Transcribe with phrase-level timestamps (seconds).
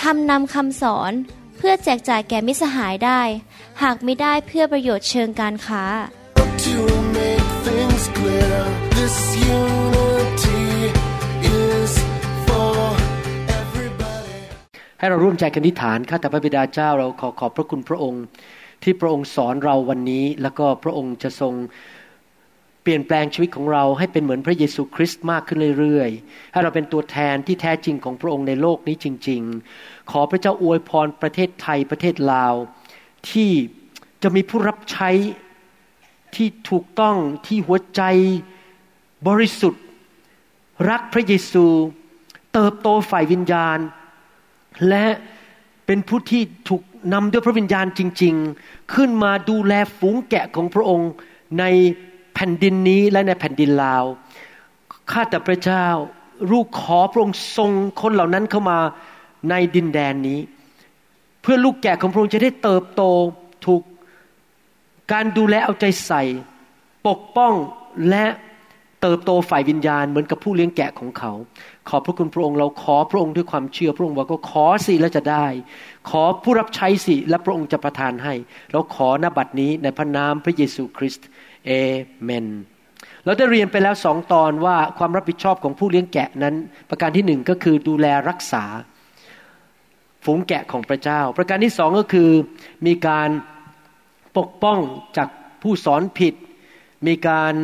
[0.00, 1.12] ทำนำคำสอน
[1.56, 3.20] เพื่อแจกจ่ายแก่มิสหายได้
[3.82, 5.84] หากไม่ได้เพื่อประโยชน์เชิงการค้า
[6.66, 6.78] To
[7.18, 8.58] make things clear,
[8.98, 9.16] this
[9.58, 10.64] unity
[11.62, 11.92] is
[12.46, 12.78] for
[13.60, 14.40] everybody.
[14.98, 18.24] ให้เราร่วมใจกันอธิษฐานข้าแต่พระบิดาเจ้าเราขอขอบพระคุณพระองค์
[18.82, 21.52] ที่พระองค์สอนเราวันนี้ แล้วก็พระองค์จะทรง
[22.86, 29.42] เปลี่ยนแปลงชีวิตของเราให้เป็นเหมือนพระเยซูคริสต์มากขึ้นเรื่อยๆ ให้เราเป็นตัวแทนที่แท้จริงของพระองค์ในโลกนี้จริง
[29.76, 32.54] ๆ ขอพระเจ้าอวยพรประเทศไทยประเทศลาว
[33.30, 33.50] ที่
[34.22, 35.10] จะมีผู้รับใช้
[36.34, 38.02] ที่ถูกต้องที่หัวใจ
[39.28, 39.84] บริสุทธิ์
[40.90, 41.66] รักพระเยซู
[42.52, 43.78] เติบโตฝ่ายวิญญาณ
[44.88, 45.06] และ
[45.86, 51.10] เป็นผู้ที่ถูกนำด้วยพระวิญญาณจริง ๆ ขึ้นมาดูแลฝูงแกะของพระองค์
[51.58, 51.64] ใน
[52.38, 54.04] แผ่นดินนี้และในแผ่นดินลาว
[55.10, 55.86] ข้าแต่พระเจ้า
[56.52, 57.70] ลูกขอพระองค์ทรง
[58.00, 58.78] คนเหล่านั้นเข้ามา
[59.50, 60.40] ในดินแดนนี้
[61.42, 63.02] เพื่อลูกแกะของพระองค์จะได้เติบโต
[63.66, 63.82] ถูก
[65.12, 66.22] การดูแลเอาใจใส่
[67.08, 67.52] ปกป้อง
[68.10, 68.26] และ
[69.02, 71.32] เติบโตฝ่ายวิญญาณเหมือนกับผู้เลี้ยงแกะของเขา
[71.88, 75.46] ขอบพระคุณพระองค์เราขอพระองค์ด้วยความเชื่อพระองค์ว่าก็ขอสิแล้วจะได้
[76.10, 78.34] ขอผู้รับใช้สิและพระองค์จะประทานให้
[78.72, 81.26] เราขอณบัดนี้ในพระนามพระเยซูคริสต์
[81.66, 81.70] เอ
[82.24, 82.46] เมน
[83.24, 86.54] เราได้เรียนไปแล้วสองตอนว่าความรับผิดชอบของผู้เลี้ยงแกะนั้น
[86.90, 88.64] ประการที่หนึ่งก็คือดูแลรักษา
[90.24, 92.30] ฝูงแกะของพระเจ้า ประการที่สองก็คือ
[92.86, 93.28] มีการ
[94.38, 94.78] ปกป้อง
[95.16, 95.28] จาก
[95.62, 96.34] ผู้สอนผิด
[97.06, 97.54] มีการ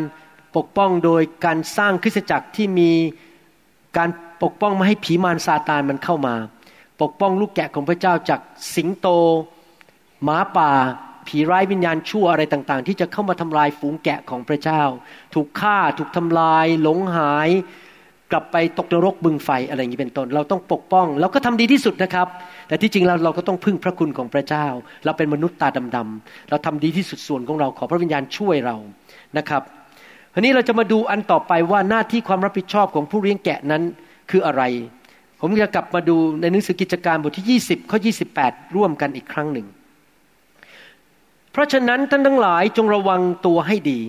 [0.57, 2.91] ปกป้องโดยการสร้างคริสตจักรที่มี
[3.97, 4.11] การ
[4.43, 6.35] ปกป้องไม่ให้ผีมารซาตานมันเข้ามา
[7.03, 8.41] ปกป้องลูกแกะของพระเจ้าจาก
[8.75, 9.09] สิงโต
[10.23, 10.71] หมาป่า
[11.29, 14.83] ผีร้ายวิญญาณชั่วอะไรต่างๆ ที่จะเข้ามาทำลายฝูงแกะของพระเจ้า
[15.35, 17.51] ถูกฆ่าถูกทำลาย หลงหาย
[18.33, 22.27] กลับไปตกนรกบึงไฟอะไรอย่างนี้เป็นต้น เราต้องปกป้องเราก็ทำดีที่สุดนะครับ
[22.69, 24.67] แต่ที่จริงเราเราก็ต้องพึ่งพระคุณของพระเจ้า
[25.05, 28.77] เราเป็นมนุษย์ตาดำๆเราทำดีที่สุดส่วนของเราขอพระวิญญาณช่วยเรา
[29.39, 29.63] นะครับ
[30.35, 33.83] ทีนี้เราจะมาดูอันต่อไปว่าหน้าที่ความรับผิดชอบของผู้เลี้ยงแกะนั้น
[34.31, 34.63] คืออะไร
[35.41, 37.99] ผมจะกลับมาดูในหนังสือกิจการบทที่ 20 ข้อ
[38.37, 39.67] 28 ร่วมกันอีกครั้งหนึ่ง
[41.53, 44.01] เพราะฉะนั้นท่านทั้งหลายจงระวังตัวให้ดี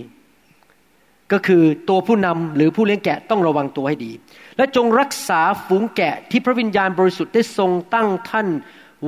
[1.31, 4.11] ก็คือตัวผู้นำหรือผู้เลี้ยงแกะต้องระวังตัวให้ดี
[4.57, 8.47] และจงรักษาฝูงแกะที่พระวิญญาณบริสุทธิ์ได้ทรงตั้งท่าน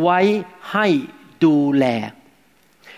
[0.01, 0.19] ไว้
[0.73, 0.87] ให้
[1.43, 1.85] ดูแล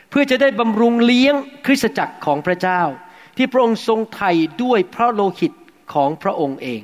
[0.09, 2.81] เพื่อจะได้บำรุงเลี้ยงคริสตจักรของพระเจ้า
[3.37, 4.31] ที่พระองค์ทรงไถ่
[4.63, 5.53] ด้วยพระโลหิต
[5.93, 6.81] ของพระองค์เอง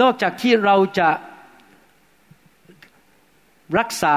[0.00, 1.10] นอกจากที่เราจะ
[3.78, 4.16] รักษา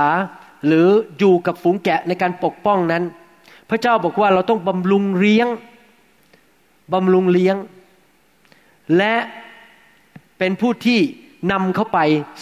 [0.65, 0.87] หรือ
[1.19, 3.03] อยู่กับฝูงแกะในการปกป้องนั้น
[3.69, 5.47] พระเจ้าบอกว่าเราต้องบำรุงเลี้ยง
[6.93, 7.55] บำรุงเลี้ยง
[8.97, 9.15] และ
[10.37, 10.99] เป็นผู้ที่
[11.51, 11.99] นำเข้าไป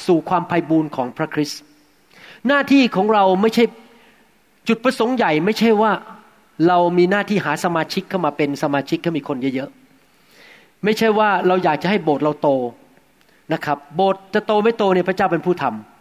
[0.08, 1.62] สู่ความไพ่บูรณ์ของพระคริสต์
[2.48, 3.64] หน้าที่ของเราไม่ใช่
[4.68, 5.92] จุดประสงค์ใหญ่ไม่ใช่ว่า
[6.68, 12.50] เรามีหน้าที่หาสมาชิกเข้ามาเป็นสมาชิกก็มีคนเยอะๆ ไม่ใช่ว่าเราอยากจะให้โบสถ์เราโต
[13.54, 15.97] นะครับ โบสถ์จะโตไม่โตเนี่ยพระเจ้าเป็นผู้ทำ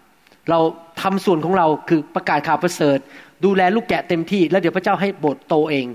[0.50, 0.58] เรา
[1.02, 2.98] ทำส่วนของเราคือประกาศข่าวประเสริฐ
[3.44, 5.86] ดูแลลูกแกะเต็มที่ แล้วเดี๋ยวพระเจ้าให้โบสถ์โตเอง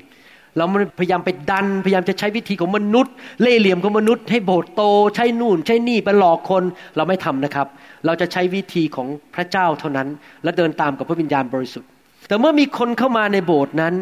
[0.58, 0.66] เรา
[1.00, 4.82] พยายามไปดันพยายามจะใช้วิธีของมนุษย์ เล่เหลี่ยมของมนุษย์ ให้โบสถ์โต
[5.16, 6.64] ใช้นู่น ใช้นี่ไปหลอกคน
[6.96, 7.68] เราไม่ทำนะครับ
[8.06, 10.08] เราจะใช้วิธีของพระเจ้าเท่านั้น
[10.44, 11.90] และเดินตามกับพระวิญญาณบริสุทธิ์
[12.28, 13.94] แต่เมื่อมีคนเข้ามาในโบสถ์นั้น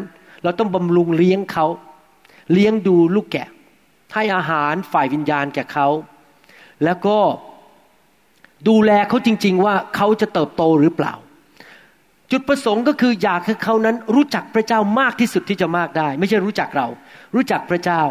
[0.42, 1.66] เราต้องบำรุงเลี้ยงเขา
[2.52, 3.48] เลี้ยงดูลูกแกะ
[4.14, 5.88] ให้อาหารฝ่ายวิญญาณแก่เขา
[6.84, 7.18] แล้วก็
[8.68, 11.12] ดูแลเขาจริง ๆ ว่าเขาจะเติบโตหรือเปล่า
[12.30, 16.86] จุดประสงค์ก็คืออยากให้เขานั้นรู้จักพระเจ้ามากที่สุดที่จะมากได้ ไม่ใช่รู้จักเรา
[17.34, 18.02] รู้จักพระเจ้า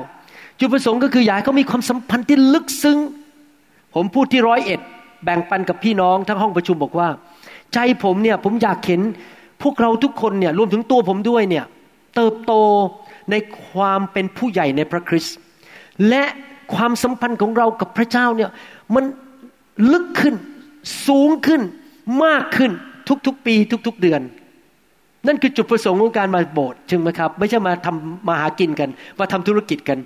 [0.60, 2.98] จุดประสงค์ก็คืออยากให้เขามีความสัมพันธ์ที่ลึกซึ้ง
[3.96, 4.82] ผมพูดที่ร้อยเอ็ด
[5.24, 7.10] แบ่งปันกับพี่น้องทั้งห้องประชุมบอกว่า
[7.74, 9.02] ใจผมเนี่ยผมอยากเห็น
[9.64, 11.66] พวกเราทุกคนเนี่ยรวมถึงตัวผมด้วยเนี่ย
[12.16, 12.54] เติบโต
[13.32, 13.36] ใน
[13.68, 15.36] ความเป็นผู้ใหญ่ในพระคริสต์
[16.10, 16.24] และ
[16.76, 18.50] ความสัมพันธ์ของเรากับพระเจ้าเนี่ย
[18.96, 19.04] มัน
[19.92, 20.36] ลึกขึ้น
[21.08, 21.62] สูงขึ้น
[22.24, 22.72] มากขึ้น
[23.28, 23.56] ทุกๆปี
[23.88, 24.22] ทุก ๆเดือน
[25.28, 28.90] นั่นคือจุดประสงค์ของการมาโบสถ์ใช่ไหมครับ ไม่ใช่มาทำมาหากินกัน
[29.20, 30.00] มาทำธุรกิจกัน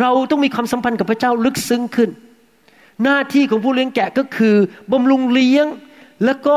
[0.00, 2.10] เราต้องมีความสัมพันธ์กับพระเจ้าลึกซึ้งขึ้น
[3.02, 4.56] หน้าที่ของผู้เลี้ยงแกะก็คือ
[4.92, 5.66] บำรุงเลี้ยง
[6.24, 6.56] แล้วก็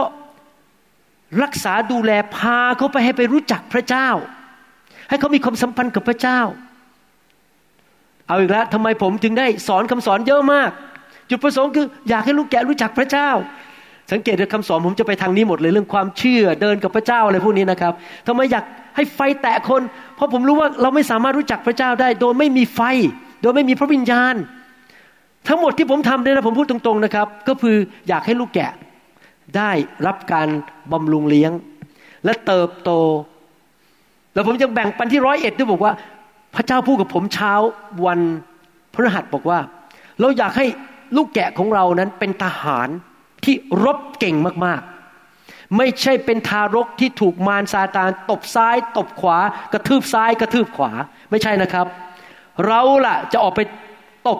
[1.43, 4.09] รักษาดูแลพาเขาไปให้ไปรู้จักพระเจ้า
[5.09, 6.39] ให้เขามีความสัมพันธ์กับพระเจ้า
[8.27, 10.71] เอาอีกแล้วทำไมผมถึงได้สอนคำสอนเยอะมาก
[11.29, 13.29] จุดประสงค์คืออยากให้ลูกแกะรู้จักพระเจ้า
[14.11, 17.93] สังเกตดูคำสอนผมจะไปทางนี้หมดเลยเรื่องความเชื่อเดินกับพระเจ้าอะไรพวกนี้นะครับ
[18.27, 18.63] ทำไมอยาก
[18.95, 19.81] ให้ไฟแตะคน
[20.15, 22.81] เพราะผมรู้ว่าเราไม่สามารถรู้จักพระเจ้าได้ โดยไม่มีไฟ
[23.41, 24.35] โดยไม่มีพระวิญญาณ
[25.47, 27.75] ทั้งหมดที่ผมทำเนี่ยนะผมพูดตรงๆนะครับ ก็คือ
[28.07, 28.71] อยากให้ลูกแกะ
[29.57, 29.71] ได้
[30.07, 30.47] รับการ
[30.91, 31.51] บำรุงเลี้ยง
[32.25, 32.91] และเติบโต
[34.33, 35.93] แล้วผมยังแบ่งปันที่ร้อยเอ็ดด้วยบอกว่า
[36.55, 37.53] พระเจ้าพูดกับผมเช้า
[38.05, 38.19] วัน
[38.93, 39.59] พฤหัสบอกว่า
[40.19, 40.65] เราอยากให้
[41.15, 42.89] ลูกแกะของเรานั้นเป็นทหาร
[43.45, 44.35] ที่รบเก่ง
[44.65, 49.37] มากๆ ไม่ใช่เป็นทารกที่ถูกมารซาตานตบซ้าย ตบขวา
[49.73, 50.91] กระทืบซ้าย กระทืบขวา
[51.29, 51.87] ไม่ใช่นะครับ
[52.65, 53.61] เราล่ะจะออกไป
[54.27, 54.39] ตบ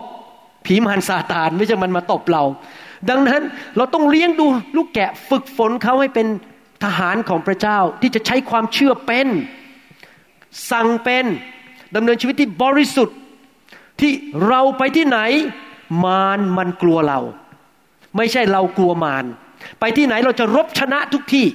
[0.65, 2.43] ผีมารซาตานไม่ใช่มันมาตบเรา
[3.09, 3.41] ดังนั้น
[3.77, 4.45] เราต้องเลี้ยงดู
[4.75, 6.27] ลูกแกะฝึกฝนเขาให้เป็น
[6.83, 9.27] ทหารของพระเจ้าที่จะใช้ความเชื่อเป็น
[10.71, 11.25] สั่งเป็น
[11.95, 13.17] ดำเนินชีวิตที่บริสุทธิ์
[14.01, 14.11] ที่
[14.47, 15.19] เราไปที่ไหน
[16.03, 17.19] มารมันกลัวเรา
[18.17, 19.25] ไม่ใช่เรากลัวมาร
[19.79, 21.47] ไปที่ไหนเราจะรบชนะทุกที่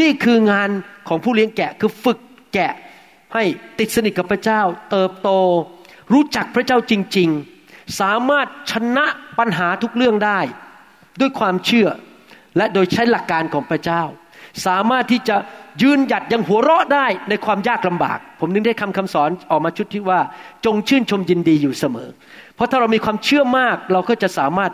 [0.00, 0.70] นี่คืองาน
[1.08, 2.18] ของผู้เลี้ยงแกะคือฝึก
[2.54, 2.72] แกะ
[3.34, 3.44] ให้
[3.78, 5.30] ติดสนิทกับพระเจ้า เติบโต
[6.12, 7.28] รู้จักพระเจ้าจริง
[7.64, 9.06] ๆ สามารถชนะ
[9.38, 10.40] ปัญหาทุกเรื่องได้
[11.20, 11.88] ด้วยความเชื่อ
[12.56, 14.02] และโดยใช้หลักการของพระเจ้า
[14.66, 15.36] สามารถที่จะ
[15.82, 20.20] ยืนหยัดยังหัวเราะได้ในความยากลำบาก ผมนึกได้คำคำสอนออกมาชุดที่ว่า
[20.64, 22.08] จงชื่นชมยินดีอยู่เสมอ
[22.54, 24.72] เพราะถ้าเรามีความเชื่อมากเราก็จะสามารถ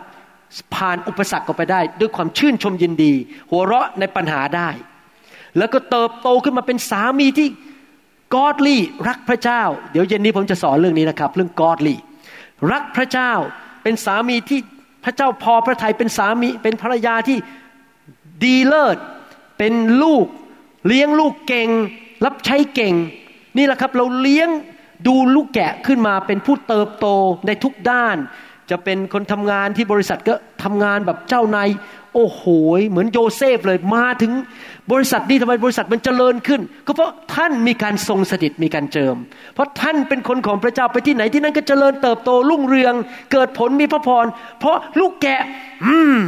[0.75, 3.13] ผ่านอุปสรรคออกไปได้ ด้วยความชื่นชมยินดี
[3.51, 4.69] หัวเราะในปัญหาได้
[5.57, 7.47] แล้วก็เติบโตขึ้นมาเป็นสามีที่
[8.35, 9.61] กอดลี่รักพระเจ้า
[9.91, 11.99] เดี๋ยวเย็นนี้ผมจะสอนเรื่องนี้นะครับ เรื่อง godly
[12.71, 13.31] รักพระเจ้า
[13.83, 14.59] เป็นสามีที่
[15.03, 17.37] พระเจ้าพอพระทัยเป็นสามีเป็นภรรยาที่
[18.43, 18.97] ดีเลิศ
[19.59, 19.73] เป็น
[20.03, 20.25] ลูก
[20.87, 21.69] เลี้ยงลูกเก่ง
[22.25, 22.95] รับใช้เก่ง
[23.57, 24.49] นี่แหละครับเราเลี้ยง
[25.07, 27.07] ดูลูกแกะขึ้นมาเป็นผู้เติบโต
[27.47, 28.17] ในทุกด้าน
[28.69, 30.33] จะเป็นคนทำงานที่บริษัทก็
[30.63, 31.69] ทำงานแบบเจ้านาย
[32.15, 32.43] โอ้โห
[32.89, 34.31] เหมือนโยเซฟเลยมาถึง
[34.91, 39.15] บริษัทนี้ทำไมบริษัทมันเจริญขึ้น ก็เพราะท่านมีการทรงสถิตมีการเจิม
[39.53, 42.93] เพราะท่านเป็นคนของพระเจ้าไปที่ไหนที่นั่นก็เจริญเติบโตรุ่งเรือง
[43.31, 44.25] เกิดผลมีพระพร
[44.59, 45.41] เพราะลูกแกะ
[45.85, 46.19] อืม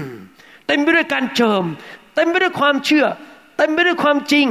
[0.67, 1.63] เต็มไปด้วยการเจิม
[2.15, 3.05] เต็มไปด้วยความเชื่อ
[3.57, 4.47] เต็มไปด้วยความจริง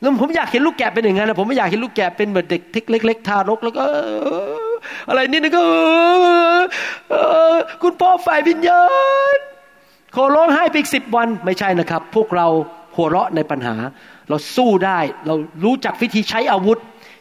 [0.00, 3.84] แล้วผมอยากเห็นลูกแกะเป็นอย่างนั้นนะผมไม่อยากเห็นลูกแกะเป็นเหมือนเด็กเล็กๆทารกแล้วก็
[5.08, 5.62] อะไรนี่นึงก็
[7.82, 8.84] คุณพ่อฝ่ายวิญญา
[9.36, 9.38] ณ
[10.14, 12.46] ขอร้องไห้ไปอีกสิบวันไม่ใช่นะครับ พวกเรา
[12.96, 13.76] หัวเราะในปัญหา
[14.28, 15.34] เราสู้ได้เรา
[15.64, 16.78] รู้จักวิธีใช้อาวุธ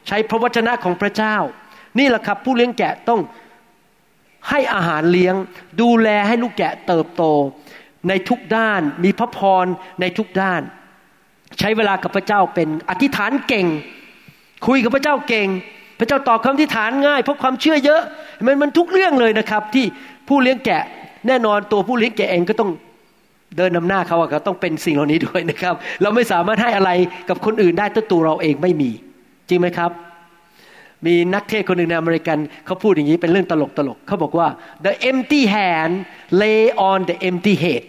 [0.08, 1.36] ใช้พระวจนะของพระเจ้า
[2.00, 3.22] นี่แหละครับ ผู้เลี้ยงแกะต้อง
[4.50, 5.36] ให้อาหารเลี้ยง
[5.81, 7.24] ดูแลให้ลูกแกะเติบโต
[8.10, 9.66] ในทุกด้าน มีพระพร
[10.02, 10.62] ในทุกด้าน
[11.60, 13.68] ใช้เวลากับพระเจ้าเป็นอธิษฐานเก่ง
[14.68, 15.48] คุยกับพระเจ้าเก่ง
[16.00, 18.02] พระเจ้าตอบคำอธิษฐานง่ายเพราะความเชื่อเยอะ
[18.46, 19.86] มันมันทุกเรื่องเลยนะครับ ที่
[20.28, 20.84] ผู้เลี้ยงแกะ
[21.28, 22.72] แน่นอนตัวผู้เลี้ยงแกะเองก็ต้อง
[23.57, 26.92] เดินนำหน้าเขาอะก็ต้องเป็นสิ่งเหล่านี้ด้วยนะครับ เราไม่สามารถให้อะไร
[27.30, 28.90] กับคนอื่นได้ถ้าตัวเราเองไม่มี
[29.50, 29.92] จริงไหมครับ
[31.06, 34.48] มีนักเทศคนหนึ่งในอเมริกันเขาพูดอย่างนี้เป็นเรื่องตลกตลกเขาบอกว่า
[34.86, 35.94] the empty hand
[36.42, 37.84] lay on the empty head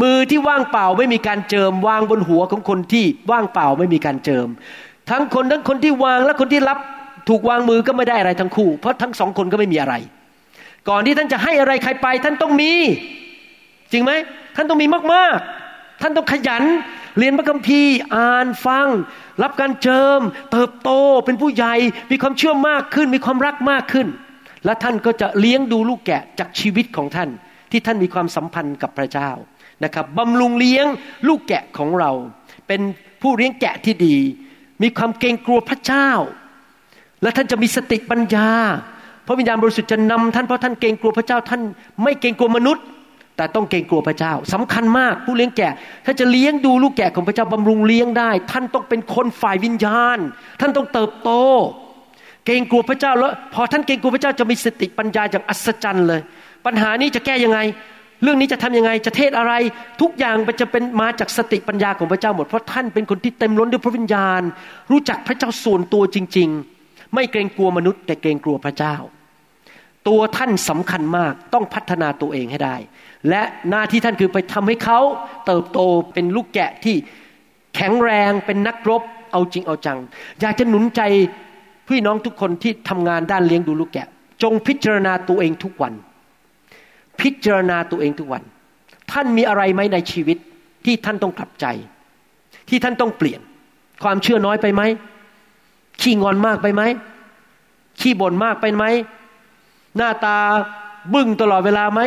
[0.00, 4.48] มือที่ว่างเปล่าไม่มีการเจิม วางบนหัวของคนที่ว่างเปล่าไม่มีการเจิม
[5.10, 6.78] ทั้งคนทั้งคนที่วางและคนที่รับ
[7.28, 9.94] ถูกวางมือก็ไม่ได้อะไรทั้งคู่ เพราะทั้งสองคนก็ไม่มีอะไร
[10.88, 12.72] ก่อนที่ท่านจะให้อะไรใครไป ท่านต้องมี
[13.92, 14.12] จริงไหม
[14.56, 16.64] ท่านต้องมีมากๆ ท่านต้องขยัน
[17.18, 18.86] เรียนพระคัมภีร์อ่านฟัง
[19.42, 20.20] รับการเจิม
[20.52, 20.90] เติบโต
[21.24, 21.74] เป็นผู้ใหญ่
[22.10, 24.06] มีความเชื่อมากขึ้น มีความรักมากขึ้น
[24.64, 27.28] และท่านก็จะเลี้ยงดูลูกแกะจากชีวิตของท่าน
[27.70, 29.30] ที่ท่านมีความสัมพันธ์กับพระเจ้า
[29.84, 30.86] นะครับบำรุงเลี้ยง
[31.28, 32.10] ลูกแกะของเรา
[32.68, 32.80] เป็น
[33.22, 34.16] ผู้เลี้ยงแกะที่ดี
[34.82, 36.10] มีความเกรงกลัวพระเจ้า
[37.22, 38.48] และท่านจะมีสติปัญญา
[39.26, 41.60] พระวิญญาณบริสุทธิ์จะนำท่านเพราะท่านเกรงกลัวพระเจ้า ท่าน
[42.02, 42.84] ไม่เกรงกลัวมนุษย์
[43.36, 45.72] แต่ต้องเกรงกลัวพระเจ้าสำคัญมากผู้เลี้ยงแกะ
[46.06, 50.18] ถ้าจะเลี้ยงดูลูกแกะของพระเจ้าบำรุงเลี้ยงได้ ท่านต้องเป็นคนฝ่ายวิญญาณ
[50.60, 51.30] ท่านต้องเติบโต
[52.46, 56.20] เกรงกลัวพระเจ้าแล้วพอท่านเกรงกลัวพระเจ้าจะมีสติปัญญาอย่างอัศจรรย์เลย
[56.66, 57.58] ปัญหานี้จะแก้ยังไง
[58.24, 59.52] เรื่องนี้จะทำยังไงจะเทศอะไร
[60.00, 64.42] ทุกอย่างมันจะเป็นมาจากสติปัญญาของพระเจ้าหมดเพราะท่านเป็นคนที่เต็มล้นด้วยพระวิญญาณ
[64.90, 66.48] รู้จักพระเจ้าส่วนตัวจริง
[66.82, 68.94] ๆ ไม่เกรงกลัวมนุษย์ แต่เกรงกลัวพระเจ้า
[70.08, 72.76] ตัวท่านสำคัญมากต้องพัฒนาตัวเองให้ได้
[73.28, 75.00] และหน้าที่ท่านคือไปทำให้เขา
[75.46, 75.78] เติบโต
[76.12, 76.96] เป็นลูกแกะที่
[77.76, 79.02] แข็งแรงเป็นนักรบ
[79.32, 79.98] เอาจริงเอาจัง
[80.40, 81.00] อยากจะหนุนใจ
[81.88, 84.08] พี่น้องทุกคนที่ทำงานด้านเลี้ยงดูลูกแกะ
[84.42, 85.92] จงพิจารณาตัวเองทุกวัน
[87.20, 88.42] พิจารณาตัวเองทุกวัน
[89.12, 90.38] ท่านมีอะไรไหมในชีวิต
[90.84, 91.66] ที่ท่านต้องกลับใจ
[92.68, 93.40] ที่ท่านต้องเปลี่ยน
[94.02, 94.82] ความเชื่อน้อยไปไหม
[96.00, 96.82] ขี้งอนมากไปไหม
[98.00, 98.84] ขี้บ่นมากไปไหม
[99.96, 100.38] หน้าตา
[101.14, 102.00] บึ้งตลอดเวลาไหม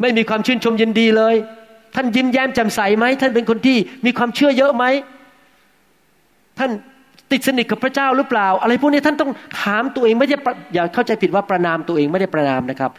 [0.00, 1.34] ไม่มีความชื่นชมยินดีเลย
[1.94, 4.84] ท่านยิ้มแย้มแจ่มใสไหมท่านเป็นคนที่มีความเชื่อเยอะไหม
[6.58, 6.70] ท่าน
[7.32, 9.30] ติดสนิทกับพระเจ้าหรือเปล่า อะไรพวกนี้ท่านต้อง
[9.62, 12.90] ถามตัวเองไม่ใช่ประอย่าเข้าใจผิดว่าประนามตัวเองไม่ได้ประนามนะครับ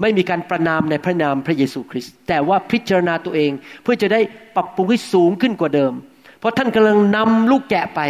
[0.00, 3.50] ไม่มีการประนามในพระนามพระเยซูคริสต์แต่ว่าพิจารณาตัวเอง
[3.82, 4.20] เพื่อจะได้
[4.56, 5.92] ปรับปรุงให้สูงขึ้นกว่าเดิม
[6.38, 8.00] เพราะท่านกำลังนำลูกแกะไป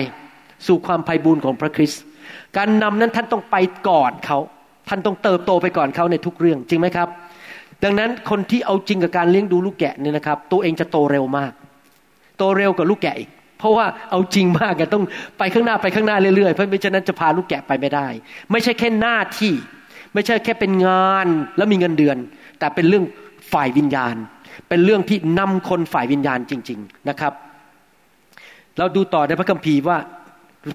[0.66, 2.02] สู่ความไพ่บูรณ์ของพระคริสต์
[2.56, 3.56] การนำนั้นท่านต้องไป
[3.88, 4.38] ก่อนเขา
[4.88, 7.08] ท่านต้องเติบโตไปก่อนเขาในทุกเรื่องจริงไหมครับ
[7.84, 11.52] ดังนั้นคนที่เอาจริงกับการเลี้ยงดูลูกแกะเนี่ยนะครับ ตัวเองจะโตเร็วมาก
[12.38, 13.30] โตเร็วกว่าลูกแกะอีก
[13.60, 15.04] เพราะว่าเอาจริงมากกันต้อง
[15.38, 18.06] ไปข้างหน้าไปข้างหน้าเรื่อยๆ เพราะไม่ฉะนั้นจะพาลูกแกะไปไม่ได้
[18.50, 19.52] ไม่ใช่แค่หน้าที่
[20.14, 21.26] ไม่ใช่แค่เป็นงาน
[21.56, 22.16] แล้วมีเงินเดือน
[22.58, 23.04] แต่เป็นเรื่อง
[23.52, 24.14] ฝ่ายวิญญาณ
[24.68, 27.32] เป็นเรื่องที่นำคนฝ่ายวิญญาณจริง ๆนะครับ
[28.78, 29.98] เราดูต่อในพระคัมภีร์ว่า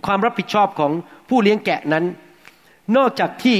[0.05, 0.91] ความรับผิดชอบของ
[1.29, 2.05] ผู้เลี้ยงแกะนั้น
[2.97, 3.55] นอกจากที่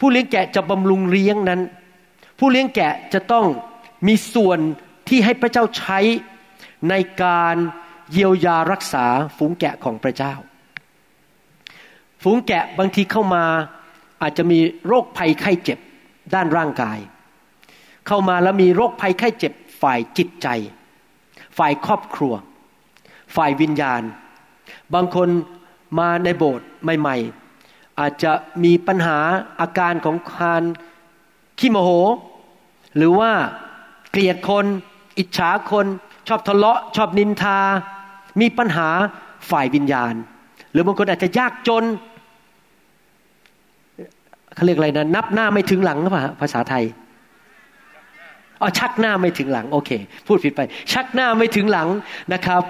[0.00, 1.60] ผู้เลี้ยงแกะจะบำรุงเลี้ยงนั้น
[2.38, 3.46] ผู้เลี้ยงแกะจะต้อง
[4.06, 4.58] มีส่วน
[5.08, 5.98] ที่ให้พระเจ้าใช้
[6.90, 7.56] ในการ
[8.12, 10.34] เยียวยารักษาฝูงแกะของพระเจ้า
[12.22, 13.44] ฝูงแกะบางทีเข้ามา
[14.22, 15.78] อาจจะมีโรคภัยไข้เจ็บ
[16.34, 16.98] ด้านร่างกาย
[18.06, 20.48] เข้ามาแล้วมีโรคภัยไข้เจ็บฝ่ายจิตใจ
[21.58, 22.34] ฝ่ายครอบครัว
[23.36, 24.02] ฝ่ายวิญญาณ
[24.94, 25.28] บางคน
[25.98, 27.16] มาในโบสถ์ใหม่
[27.58, 28.32] ๆ อาจจะ
[28.64, 29.18] มีปัญหา
[29.60, 30.62] อาการของการ
[31.58, 31.90] ขี้โมโห
[32.96, 33.32] หรือว่า
[34.10, 34.66] เกลียดคน
[35.18, 35.86] อิจฉาคน
[36.28, 37.58] ชอบทะเลาะ ชอบนินทา
[38.40, 38.88] มีปัญหา
[39.50, 40.14] ฝ่ายวิญญาณ
[40.72, 41.84] หรือบางคนอาจจะยากจน
[44.54, 46.84] เขาเรียกอะไรนะนับหน้าไม่ถึงหลังหรือเปล่าภาษาไทย
[48.60, 49.90] อ๋อชักหน้าไม่ถึงหลังโอเค
[50.26, 50.60] พูดผิดไป
[50.92, 51.88] ชักหน้าไม่ถึงหลัง
[52.32, 52.62] นะครับ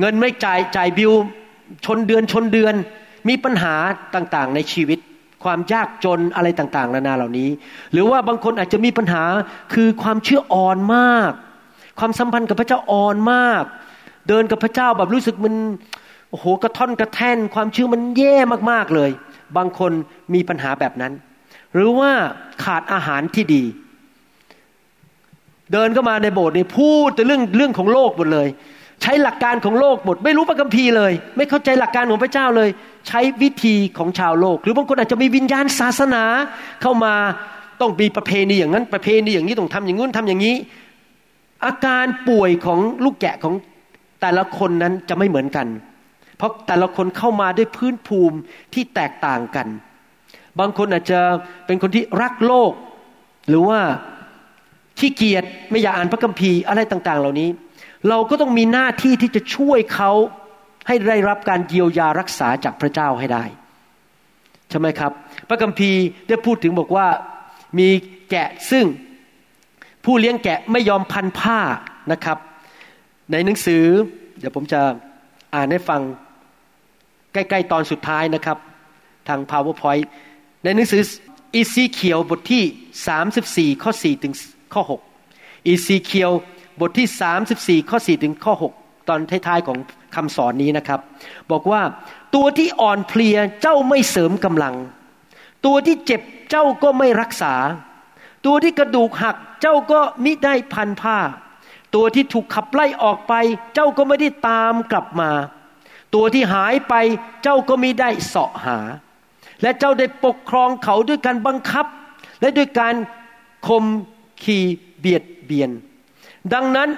[0.00, 1.12] เงินไม่จ่ายจ่ายบิล
[1.84, 2.74] ชนเดือนชนเดือน
[3.28, 3.74] มีปัญหา
[4.14, 4.98] ต่างๆ ในชีวิต
[5.44, 7.48] ความยากจนอะไรต่างๆ นานาเหล่านี้
[7.92, 9.22] หรือว่าบางคนอาจจะมีปัญหา
[9.74, 11.32] คือความเชื่ออ่อนมาก
[11.98, 13.64] ความสัมพันธ์กับพระเจ้าอ่อนมาก
[14.28, 15.54] เดินกับพระเจ้าแบบรู้สึกมัน
[16.30, 18.36] โอ้โหกระท่อนกระแท่น ความเชื่อมันแย่
[18.70, 19.10] มากๆเลย
[19.56, 19.92] บางคน
[20.34, 21.12] มีปัญหาแบบนั้น
[21.74, 22.10] หรือว่า
[22.64, 23.64] ขาดอาหารที่ดี
[25.72, 28.48] เดินเข้ามาในโบสถ์นี่พูดแต่เรื่องเรื่องของโลกหมดเลย
[29.02, 32.68] ใช้หลักการของโลกหมด ไม่รู้พระคัมภีร์เลย ไม่เข้าใจหลักการของพระเจ้าเลย
[33.08, 36.24] ใช้วิธีของชาวโลก หรือบางคนอาจจะมีวิญญาณศาสนา
[36.82, 37.14] เข้ามา
[37.80, 40.56] ต้องมีประเพณีอย่างนั้นประเพณีอย่างนี้ต้องทำอย่างนู้นทำอย่างนี้
[41.64, 43.54] อาการป่วยของลูกแกะของ
[44.26, 45.66] แต่ละคนนั้นจะไม่เหมือนกัน
[46.36, 48.38] เพราะแต่ละคนเข้ามาด้วยพื้นภูมิ
[48.74, 49.66] ที่แตกต่างกัน
[50.60, 51.20] บางคนอาจจะ
[51.66, 52.72] เป็นคนที่รักโลก
[53.48, 53.80] หรือว่า
[54.98, 57.48] ขี้เกียจไม่อยากอ่านพระคัมภีร์อะไรต่างๆ เหล่านี้
[58.08, 60.10] เราก็ต้องมีหน้าที่ที่จะช่วยเขา
[60.86, 63.44] ให้ได้รับการเยียวยารักษาจากพระเจ้าให้ได้
[64.70, 65.12] ใช่ไหมครับ
[65.48, 67.06] พระคัมภีร์ได้พูดถึงบอกว่า
[67.78, 67.88] มี
[68.30, 68.86] แกะซึ่ง
[70.04, 71.58] ผู้เลี้ยงแกะไม่ยอมพันผ้า
[72.12, 72.38] นะครับ
[73.32, 73.84] ในหนังสือ
[74.38, 74.80] เดี๋ยวผมจะ
[75.54, 76.00] อ่านให้ฟัง
[77.32, 78.58] ใกล้ๆตอนสุดท้ายนะครับ
[79.28, 80.04] ทาง PowerPoint
[80.64, 81.02] ในหนังสือ
[81.54, 84.34] เอเสเคียลบทที่ 34 ข้อ 4 ถึง
[84.74, 84.82] ข้อ
[85.24, 86.30] 6 เอเสเคียล
[86.80, 89.78] บทที่ 34 ข้อ 4 ถึงข้อ 6 ตอนท้ายๆของ
[90.14, 91.00] คำสอนนี้นะครับ
[91.50, 91.82] บอกว่า
[92.34, 94.74] ตัวที่อ่อนเพลียเจ้าไม่เสริมกำลัง
[95.64, 97.54] ตัวที่เจ็บเจ้าก็ไม่รักษา
[98.46, 101.18] ตัวที่กระดูกหักเจ้าก็มิได้พันผ้า
[101.96, 103.34] ตัวที่ถูกขับไล่ออกไป
[103.74, 105.30] เจ้าก็ไม่ได้ตามกลับมา
[106.14, 106.94] ตัวที่หายไป
[107.42, 108.78] เจ้าก็ไมิได้เสาะหา
[109.62, 111.86] และเจ้าได้ปกครองเขาด้วยการบังคับ
[112.40, 112.94] และด้วยการ
[113.66, 113.84] คม
[114.42, 114.58] ขี
[114.98, 115.70] เบียดเบียน
[116.52, 116.88] ดังนั้น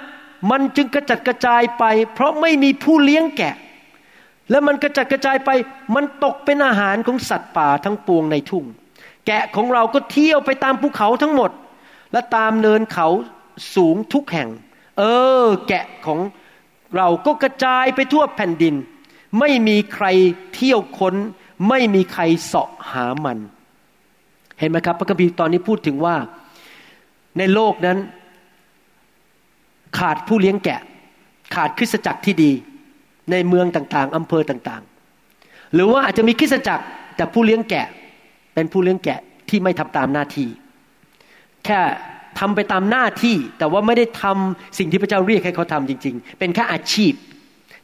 [0.51, 3.55] มันจึงกระจัดกระจายไป เพราะไม่มีผู้เลี้ยงแกะ
[4.51, 5.51] และมันกระจัดกระจายไป
[5.95, 8.65] มันตกเป็นอาหารของสัตว์ป่าทั้งปวงในทุ่ง
[9.27, 11.51] แกะของเราก็เที่ยวไปตามภูเขาทั้งหมด
[12.13, 13.09] และตามเนินเขา
[13.75, 14.49] สูงทุกแห่ง
[14.99, 15.03] เอ
[15.45, 16.19] อ แกะของ
[16.97, 18.75] เราก็กระจายไปทั่วแผ่นดิน
[19.39, 20.07] ไม่มีใคร
[20.55, 21.15] เที่ยวค้น
[21.69, 23.39] ไม่มีใครเสาะหามัน
[24.59, 26.17] เห็นไหมครับ พระคัมภีร์ตอนนี้พูดถึงว่า
[27.39, 27.99] ในโลกนั้น
[29.99, 30.81] ขาดผู้เลี้ยงแกะ
[31.55, 32.53] ขาดคริสตจักรที่ดี
[33.31, 36.85] ในเมืองต่างๆอำเภอต่างๆ หรือว่าอาจจะมีคริสตจักร
[37.17, 37.87] แต่ผู้เลี้ยงแกะ
[38.55, 40.49] เป็นผู้เลี้ยงแกะที่ไม่ทำตามหน้าที่
[41.65, 41.81] แค่
[42.39, 47.13] ทำไปตามหน้าที่ แต่ว่าไม่ได้ทำสิ่งที่พระเจ้าเรียกให้เขาทำจริง ๆ เป็นแค่อาชีพ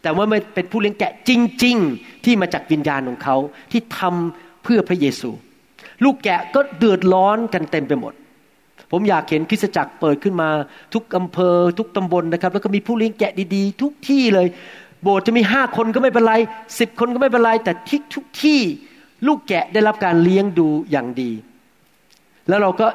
[0.02, 1.30] แต่ว่าไม่เป็นผู้เลี้ยงแกะจ
[1.64, 3.36] ริง ๆ ที่มาจากวิญญาณของเขา
[3.72, 5.30] ที่ทำเพื่อพระเยซู
[6.04, 8.12] ลูกแกะก็เดือดร้อนกันเต็มไปหมด
[8.90, 10.48] ผผมอยากเห็นคริสตจักรเปิดขึ้นมา
[10.94, 14.46] ทุกอำเภอ ทุกตำบลนะครับ แล้วก็มีผู้เลี้ยงแกะดีๆ ทุกที่เลย
[15.02, 16.34] โบสถ์จะมีห้าคนก็ไม่เป็นไร
[16.78, 18.60] สิบคนก็ไม่เป็นไรแต่ที่ทุกที่
[19.26, 21.30] ลูกแกะได้รับการเลี้ยงดูอย่างดี
[22.48, 22.86] แล้วเราก็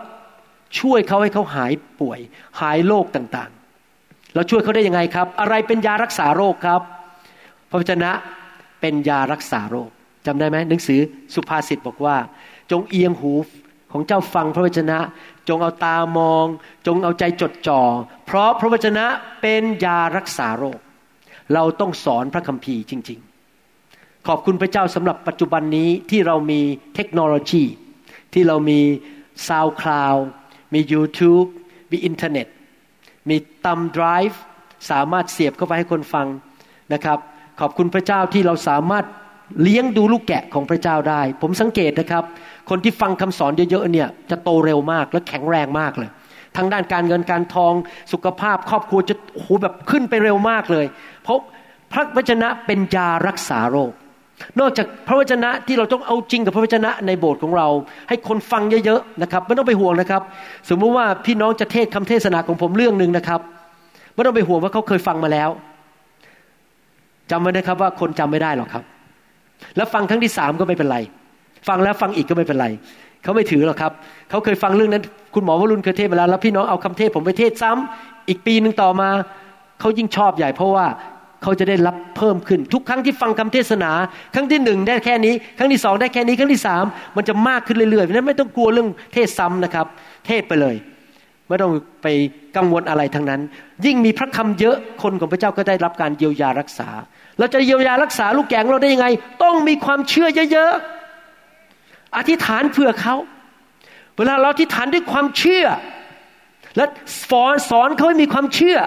[0.79, 2.19] ช่วยเขาให้เขาหายป่วย
[2.61, 6.81] หายโรคต่างๆ เราช่วยเขาได้ยังไงครับ อะไรเป็นยารักษาโรคครับ
[7.69, 8.11] พระวจนะ
[8.81, 9.89] เป็นยารักษาโรค
[10.25, 10.99] จำได้ไหมหนังสือ
[11.33, 12.17] สุภาษิตบอกว่า
[12.71, 13.33] จงเอียงหู
[13.91, 14.99] ของเจ้าฟังพระวจนะ
[15.49, 16.45] จงเอาตามอง
[16.88, 17.81] จงเอาใจจดจ่อ
[18.25, 19.05] เพราะพระวจนะ
[19.41, 20.79] เป็นยารักษาโรค
[21.53, 23.19] เราต้องสอนพระคัมภีร์จริง
[23.73, 26.61] ๆ ขอบคุณพระเจ้าสำหรับปัจจุบันนี้ที่เรามี
[26.95, 27.63] เทคโนโลยี
[28.33, 28.79] ที่เรามี
[29.48, 30.15] SoundCloud
[30.73, 31.47] มี YouTube
[31.91, 32.47] มีอินเทอร์เน็ต
[33.29, 34.41] มี thumb drive
[34.91, 36.27] สามารถเสียบเข้าไปให้คนฟัง
[36.93, 37.19] นะครับ
[37.59, 39.05] ขอบคุณพระเจ้าที่เราสามารถ
[39.61, 42.23] เลี้ยงดูลูกแกะของพระเจ้าได้ ผมสังเกตนะครับ
[42.69, 46.09] คนที่ฟังคำสอนเยอะๆเนี่ยจะโตเร็วมากและแข็งแรงมากเลย
[46.55, 47.73] ทั้งด้านการเงินการทอง
[48.13, 50.85] สุขภาพครอบครัวจะโอ้โหแบบขึ้นไปเร็วมากเลย
[51.23, 51.39] เพราะ
[51.91, 53.91] พระวจนะเป็นยารักษาโรค
[54.60, 57.67] นอกจากพระวจนะที่เราต้องเอาจริงกับพระวจนะในโบสถ์ของเรา
[58.10, 60.22] ให้คนฟังเยอะๆนะครับ ไม่ต้องไปห่วงนะครับ
[60.69, 63.39] สมมุติว่าพี่น้องจะเทศคำเทศนาของผมเรื่องหนึ่งนะครับ
[64.13, 65.50] ไม่ต้องไปห่วงว่าเขาเคยฟังมาแล้ว
[67.31, 68.84] จำไว้นะครับว่าคนจำไม่ได้หรอกครับ
[69.75, 70.98] แล้วฟังครั้งที่สามก็ไม่เป็นไร
[71.67, 72.67] ฟังแล้วฟังอีกก็ไม่เป็นไร
[73.24, 73.91] เขาไม่ถือหรอกครับ
[74.29, 75.03] เขาเคยฟังเรื่องนั้น
[75.34, 79.10] คุณหมอวรุณเคยเทศมาแล้วแล้วพี่น้องเอาคำเทศผมไปเทศซ้ำอีกปีหนึ่งต่อมา
[79.79, 80.86] เขายิ่งชอบใหญ่เพราะว่า
[81.43, 83.91] เขาจะได้รับเพิ่มขึ้น ทุกครั้งที่ฟังคำเทศนา
[84.34, 86.84] ครั้งที่หนึ่งได้แค่นี้ ครั้งที่สองได้แค่นี้ ครั้งที่สาม
[87.15, 89.86] มันจะมากขึ้นเรื่อยๆเพราะนั้นไม่ต้องกลัวเรื่องเทศซ้ำนะครับ
[90.27, 90.75] เทศไปเลย
[91.48, 91.72] ไม่ต้อง
[92.03, 92.08] ไป
[92.58, 93.41] กังวลอะไรทั้งนั้น
[93.86, 96.89] ยิ่งมีพระคำเยอะคนของพระเจ้าก็ได้รับการเยียวยารักษา
[97.39, 99.08] เราจะเยียวยารักษาลูกแกงเราได้ยังไง
[99.43, 103.15] ต้องมีความเชื่อเยอะๆอธิษฐานเผื่อเขา
[104.17, 105.65] เวลาเราอธิษฐานด้วยความเชื่อ
[106.77, 106.86] และ
[107.29, 108.77] สอนสอนเขาให้มีความเชื่อ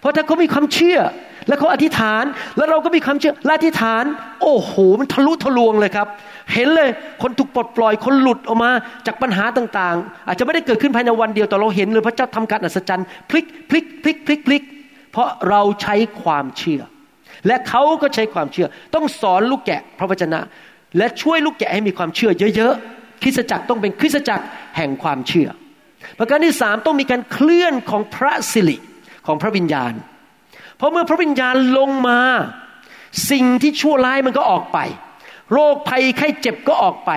[0.00, 0.98] เพราะถ้าเขามีความเชื่อ
[1.48, 2.24] แล้วเขาอธิษฐาน
[2.56, 4.04] แล้วเราก็มีความเชื่อและอธิษฐาน
[4.42, 6.08] โอ้โห มันทะลุทะลวงเลยครับ
[6.52, 6.88] เห็นเลย
[7.22, 8.70] คนถูกปลดปล่อยคนหลุดออกมา
[9.06, 14.62] จากปัญหาต่างๆ อาจจะไม่ได้เกิดขึ้นภายในวันเดียวแต่เราเห็นเลยพระเจ้าทำการอัศจรรย์พลิกพลิกพลิกพลิกพลิก
[15.12, 16.82] เพราะเราใช้ความเชื่อ
[17.46, 20.40] และเขาก็ใช้ความเชื่อ ต้องสอนลูกแกะพระวจนะ
[20.98, 24.44] และช่วยลูกแกะให้มีความเชื่อเยอะๆคริสตจักรต้องเป็นคริสตจักร
[24.76, 25.48] แห่งความเชื่อ
[26.18, 28.76] ประการที่สามต้องมีการเคลื่อนของพระสิริ
[29.26, 29.92] ของพระวิญญาณ
[30.82, 32.20] เพราะเมื่อพระวิญญาณลงมา
[33.30, 34.78] สิ่งที่ชั่วร้ายมันก็ออกไป
[35.52, 37.10] โรคภัยไข้เจ็บก็ออกไป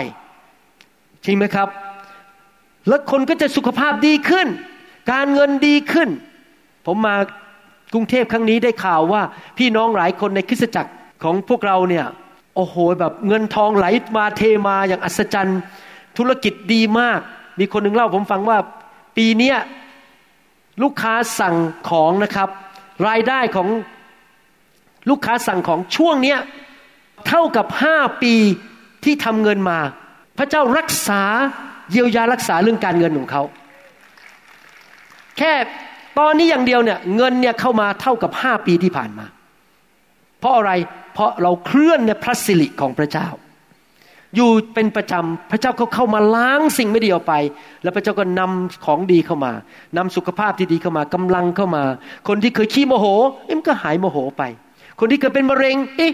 [1.26, 1.70] จริงไหมครับ
[2.88, 4.48] แล้วคนก็จะสุขภาพดีขึ้น
[5.12, 6.10] การเงินดีขึ้น
[6.86, 7.16] ผมมา
[7.94, 9.22] กรุงเทพครั้งนี้ได้ข่าวว่า
[9.58, 10.92] พี่น้องหลายคนในคริสตจักร
[11.24, 12.06] ของพวกเราเนี่ย
[12.56, 13.86] โอ้โหแบบเงินทองไหล
[14.18, 15.60] มาเทมาอย่างอัศจรรย์
[16.18, 17.20] ธุรกิจดีมาก
[17.60, 18.58] มีคนหนึ่งเล่าผมฟังว่า
[19.18, 19.54] ปีนี้
[20.82, 21.56] ลูกค้าสั่ง
[21.90, 22.50] ของนะครับ
[23.08, 23.68] รายได้ของ
[25.10, 26.40] ลูกค้าสั่งของช่วงเนี้ย
[27.28, 28.36] เท่ากับห้าปี
[29.04, 29.80] ที่ทำเงินมา
[30.38, 31.22] พระเจ้ารักษา
[31.92, 33.44] เยียวยารักษาเรื่องการเงินของเขา
[35.38, 35.54] แค่
[36.20, 39.26] ตอนนี้อย่างเดียวเนี่ยเงินเนี่ยเข้ามาเท่ากับห้าปีที่ผ่านมา
[40.40, 40.72] เพราะอะไร
[41.14, 43.28] เพราะเราเคลื่อนในพระสิริของพระเจ้า
[44.36, 47.34] อยู่เป็นประจำพระเจ้าเขาเข้ามาล้างสิ่งไม่ดีออกไป
[47.84, 49.52] แล้วพระเจ้าก็นำของดีเข้ามา
[49.98, 51.84] นำสุขภาพที่ดีเข้ามากำลังเข้ามา
[52.28, 53.06] คนที่เคยขี้โมโห
[53.46, 54.44] เอ๊ะมันก็หายโมโหไป
[55.00, 56.14] คนที่เคยเป็นมะเร็งเอ๊ะ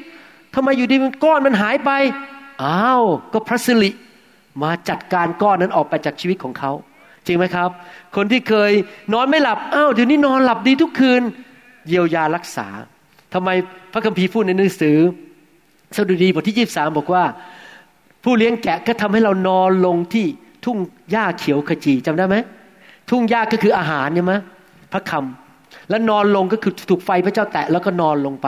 [0.55, 1.91] ทำไมอยู่ดีมันก้อนมันหายไป
[2.63, 3.03] อ้าว
[3.33, 3.91] ก็พระสิริ
[4.63, 6.71] มาจัดการก้อนนั้นออกไปจากชีวิตของเขา
[7.25, 7.69] จริงไหมครับ
[8.15, 8.71] คนที่เคย
[9.13, 11.21] นอนไม่หลับอ้าวเดี๋ยวนี้นอนหลับดีทุกคืน
[11.87, 12.67] เยียวยารักษา
[13.33, 13.49] ทำไม
[13.93, 14.97] พระคัมภีร์พูดในหนังสือ
[15.95, 17.23] สดุดีบทที่ยี่สามบอกว่า
[18.23, 20.25] ผู้เลี้ยงแกะก็ทำให้เรานอนลงที่
[20.65, 20.77] ทุ่ง
[21.11, 22.35] หญ้าเขียวขจีจำได้ไหม
[23.09, 24.33] ทุ่งหญ้าก็คืออาหารใช่ไหม
[24.93, 28.47] พระคำแล้วนอนลงก็คือถูกไฟพระเจ้าแตะแล้วก็นอนลงไป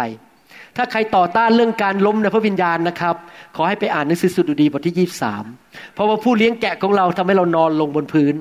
[0.78, 3.16] ถ้าใครต่อต้านเรื่องการล้มในพระวิญญาณนะครับ
[3.56, 5.46] ขอให้ไปอ่านหนังสือสดุดีบทที่ยี่สาม
[5.94, 8.34] เพราะว่าผู้เลี้ยงแกะของเราทำให้เรานอนลงบนพื้น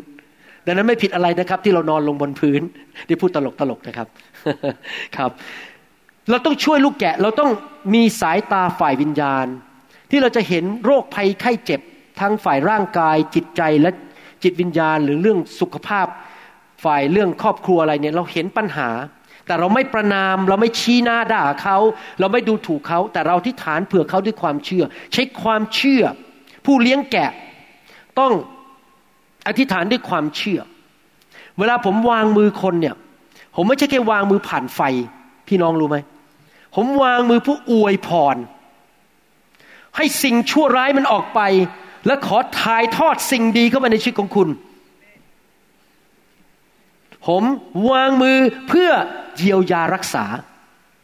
[0.67, 2.61] ดังนั้นไม่ผิดอะไรนะครับ ที่เรานอนลงบนพื้น
[3.09, 4.09] ที่พูดตลกตลกนะครับ
[5.17, 5.31] ครับ
[6.31, 7.51] เราต้องช่วยลูกแกะเราต้อง
[7.95, 9.47] มีสายตาฝ่ายวิญญาณ
[10.15, 11.81] ที่เราจะเห็นโรคภัยไข้เจ็บ
[12.21, 13.91] ทั้งฝ่ายร่างกายจิตใจและ
[14.43, 16.07] จิตวิญญาณ หรือเรื่องสุขภาพ
[16.85, 18.89] ฝ่ายเรื่องครอบครัวอะไรเนี่ยเราเห็นปัญหา
[19.47, 21.79] แต่เราไม่ประนามเราไม่ชี้หน้าด่าเขา
[22.21, 26.03] เราไม่ดูถูกเขา แต่เราที่ฐานเผื่อเขาด้วยความเชื่อ ใช้ความเชื่อ
[26.65, 27.31] ผู้เลี้ยงแกะ
[28.19, 28.33] ต้อง
[29.47, 30.61] อธิษฐานด้วยความเชื่อ
[31.59, 32.95] เวลาผมวางมือคนเนี่ย
[33.57, 34.81] ผมไม่ใช่แค่วางมือผ่านไฟ
[35.49, 35.97] พี่น้องรู้ไหม
[36.75, 38.37] ผมวางมือผู้อวยพร
[39.97, 41.41] ให้สิ่งชั่วร้ายมันออกไป
[42.07, 44.49] และขอถ่ายทอดสิ่งดีเข้ามาในชีวิตของคุณ
[47.27, 47.43] ผม
[47.91, 48.91] วางมือเพื่อ
[49.37, 50.25] เยียวยารักษา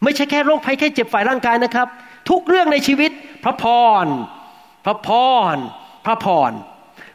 [0.02, 1.88] ไม่ใช่แค่โรคภัยแค่เจ็บฝ่ายร่างกายนะครับ
[2.30, 3.10] ทุกเรื่องในชีวิต
[3.44, 3.64] พระพ
[4.04, 4.06] ร
[4.84, 5.08] พระพ
[5.54, 5.56] ร
[6.04, 6.52] พระพร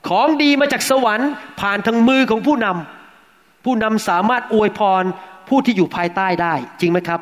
[0.10, 1.32] ของดีมาจากสวรรค์
[1.62, 5.04] ผ่านทางมือของผู้นำผู้นำสามารถอวยพร
[5.50, 7.22] ผู้ที่อยู่ภายใต้ได้ จริงไหมครับ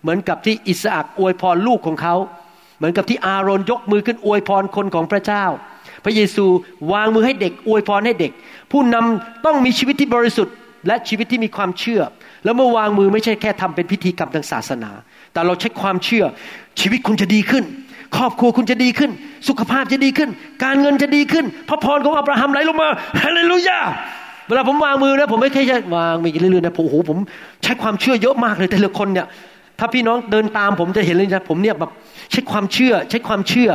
[0.00, 2.14] เหมือนกับที่อิสอักอวยพรลูกของเขา
[2.80, 5.44] เหมือนกับที่อาโรนยกมือขึ้นอวยพรคนของพระเจ้า
[6.04, 6.44] พระเยซู
[6.92, 8.32] วางมือให้เด็กอวยพรให้เด็ก
[8.72, 10.54] ผู้นำต้องมีชีวิตที่บริสุทธิ์
[10.86, 12.02] และชีวิตที่มีความเชื่อ
[12.44, 14.90] แล้วเมื่อวางมือไม่ใช่แค่ทำเป็นพิธีกรรมทางศาสนา
[15.32, 16.24] แต่เราใช้ความเชื่อ
[16.80, 17.64] ชีวิตคุณจะดีขึ้น
[18.16, 19.10] ครอบครัวคุณจะดีขึ้น
[19.48, 20.30] สุขภาพจะดีขึ้น
[20.64, 22.88] การเงินจะดีขึ้น พระพรของอับราฮัมไหลลงมา
[23.22, 23.78] ฮาเลลูยา
[24.48, 25.62] เวลาผมวางมือนะผมไม่แค่
[25.96, 27.18] วางมีเรื่อยๆนะผมโอ้โหผม
[27.62, 29.26] ใช้ความเชื่อเยอะมากเลยแต่ละคนเนี่ย
[29.80, 31.90] ถ้าพี่น้องเดินตามผมจะเห็นเลยนะผมเนี่ยแบบ
[32.30, 33.70] ใช้ความเชื่อใช้ความเชื่อ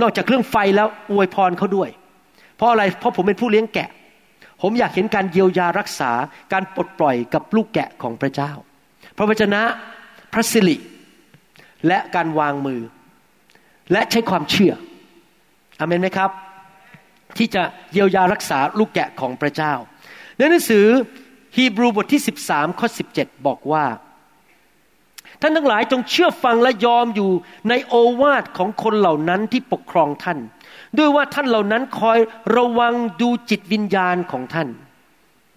[0.00, 1.88] นอกจากเรื่องไฟแล้วอวยพรเขาด้วย
[2.56, 3.88] เพราะอะไรเพราะผมเป็นผู้เลี้ยงแกะ
[4.62, 6.12] ผมอยากเห็นการเยียวยารักษา
[6.52, 8.52] การปลดปล่อยกับลูกแกะของพระเจ้า
[9.16, 9.62] พระวจนะ
[10.32, 10.76] พระสิริ
[11.86, 12.80] และการวางมือ
[13.92, 14.72] และใช้ความเชื่อ
[15.78, 16.30] อเมนไหมครับ
[17.36, 19.72] ที่จะเยียวยารักษาลูกแกะของพระเจ้า
[20.36, 20.86] ในหนังสือ
[21.56, 23.84] ฮีบรูบทที่ 13ข้อ17 บอกว่า
[25.40, 27.30] ท่านทั้งหลายจงเชื่อฟังและยอมอยู่
[27.68, 30.38] ในโอวาทของคนเหล่านั้นที่ปกครองท่าน
[30.98, 32.18] ด้วยว่าท่านเหล่านั้นคอย
[32.56, 34.68] ระวังดูจิตวิญญาณของท่าน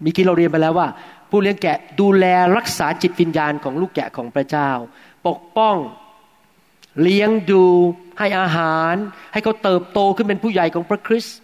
[0.04, 0.88] มีกี้เราเรียนไปแล้วว่า
[1.30, 2.24] ผู้เลี้ยงแกะดูแล
[2.56, 4.70] รักษาจิตวิญญาณของลูกแกะของพระเจ้า
[5.26, 5.76] ปกป้อง
[7.02, 7.64] เลี้ยงดู
[8.18, 8.94] ให้อาหาร
[9.32, 11.36] ให้เขาเติบโตขึ้นเป็นผู้ใหญ่ของพระคริสต์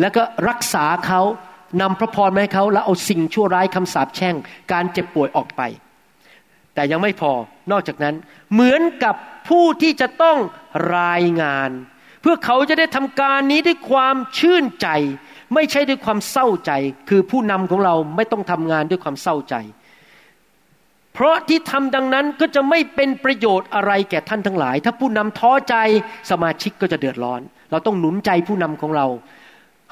[0.00, 1.20] แล้วก็รักษาเขา
[1.80, 4.34] นำพระพรมาให้เขาแล้วเอาสิ่งชั่วร้ายคำสาปแช่ง
[4.72, 5.62] การเจ็บป่วยออกไป
[6.74, 7.32] แต่ยังไม่พอ
[7.72, 8.14] นอกจากนั้น
[8.52, 9.14] เหมือนกับ
[9.48, 10.38] ผู้ที่จะต้อง
[10.96, 11.70] รายงาน
[12.20, 14.88] เพื่อเขาจะได้ทำการนี้ด้วยความชื่นใจ
[15.54, 16.72] ไม่ใช่ด้วยความเศร้าใจ
[17.08, 19.54] คือผู้นำของเราไม่ต้องทำงานด้วยความเศร้าใจ
[21.14, 25.74] เพราะที่ทำดังนั้นก็จะไม่เป็นประโยชน์อะไรแก่ท่านทั้งหลาย ถ้าผู้นำท้อใจ
[26.30, 29.06] สมาชิกก็จะเดือดร้อน เราต้องหนุนใจผู้นำของเรา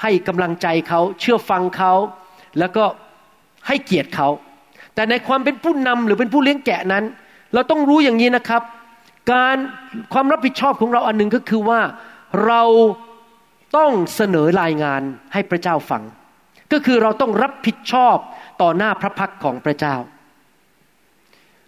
[0.02, 1.92] ให้กำลังใจเขาเชื่อฟังเขา
[2.58, 2.84] แล้วก็
[3.66, 4.28] ให้เกียรติเขา
[4.94, 7.04] แต่ในความเป็นผู้นำหรือเป็นผู้เลี้ยงแกะนั้น
[7.54, 8.62] เราต้องรู้อย่างนี้นะครับ
[9.32, 9.56] การ
[10.12, 11.80] ความรับผิดชอบของเราอันหนึ่งก็คือว่า
[12.46, 12.62] เรา
[13.76, 15.02] ต้องเสนอรายงาน
[15.32, 16.02] ให้พระเจ้าฟัง
[16.72, 18.16] ก็คือเราต้องรับผิดชอบ
[18.62, 19.94] ต่อหน้าพระพักของพระเจ้า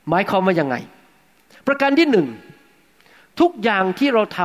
[0.08, 0.76] หมายความว่ายังไง
[1.66, 2.26] ประการที่หนึ่ง
[3.40, 4.40] ทุกอย่างที่เราท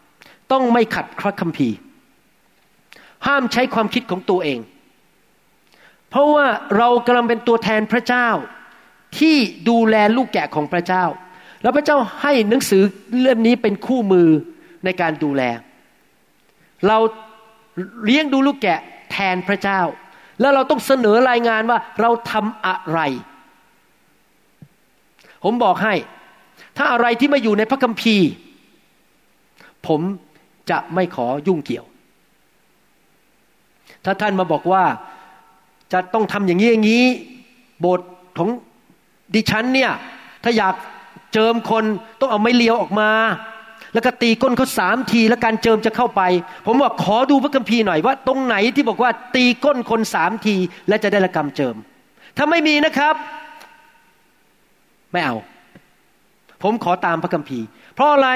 [0.00, 1.76] ำต้องไม่ขัดพระคัมภีร์
[3.26, 4.58] ห้ามใช้ความคิดของตัวเอง
[6.12, 6.46] เพราะว่า
[6.76, 8.28] เรากำลังเป็นตัวแทนพระเจ้า
[9.18, 9.36] ที่
[9.68, 11.04] ดูแลลูกแกะของพระเจ้า
[11.62, 12.82] แล้วพระเจ้าให้หนังสือ
[13.20, 14.28] เล่มนี้เป็นคู่มือ
[14.84, 15.42] ในการดูแล
[16.86, 16.98] เรา
[18.04, 19.80] เลี้ยงดูลูกแกะแทนพระเจ้า
[20.40, 23.00] แล้วเราต้องเสนอรายงานว่าเราทำอะไร
[25.44, 25.94] ผมบอกให้
[26.76, 28.28] ถ้าอะไรที่ไม่อยู่ในพระคัมภีร์
[29.86, 30.00] ผม
[30.70, 31.86] จะไม่ขอยุ่งเกี่ยว
[34.04, 34.84] ถ้าท่านมาบอกว่า
[35.92, 37.06] จะต้องทำอย่างนี้อย่างนี้
[37.80, 38.48] โบสถ์ของ
[39.34, 39.90] ดิฉันเนี่ย
[40.44, 40.74] ถ้าอยาก
[41.32, 41.84] เจิมคน
[42.20, 43.10] ต้องเอาไม้เลียวออกมา
[43.94, 46.22] แล้วก็ตีก้นเขาสามทีแล้วการเจิมจะเข้าไป
[46.66, 50.56] ผมบอกขอดูพระคัมภีร์หน่อยว่า ตรงไหนที่บอกว่าตีก้นคนสามที
[50.88, 51.76] และจะได้ละกรรมเจิม
[52.36, 53.14] ถ้าไม่มีนะครับ
[55.12, 55.36] ไม่เอา
[56.62, 58.28] ผมขอตามพระคัมภีร์ เพราะอะไร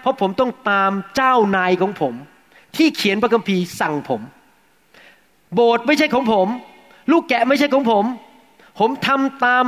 [0.00, 2.14] เพราะผมต้องตามเจ้านายของผม
[2.76, 4.20] ที่เขียนพระคัมภีร์สั่งผม
[5.54, 6.48] โบสถ์ไม่ใช่ของผม
[7.10, 8.04] ลูกแกะไม่ใช่ของผม
[8.78, 9.64] ผมทำตาม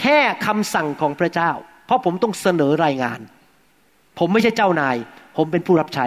[0.00, 1.50] แค่คำสั่งของพระเจ้า
[1.86, 3.20] เพราะผมต้องเสนอรายงาน
[4.18, 4.96] ผมไม่ใช่เจ้านาย
[5.36, 6.06] ผมเป็นผู้รับใช้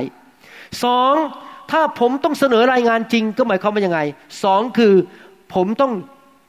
[0.84, 1.14] สอง
[1.72, 4.00] ถ้าผมต้องเสนอรายงานจริงก็หมายความว่ายังไง
[4.44, 4.94] สองคือ
[5.56, 5.94] ผมต้อง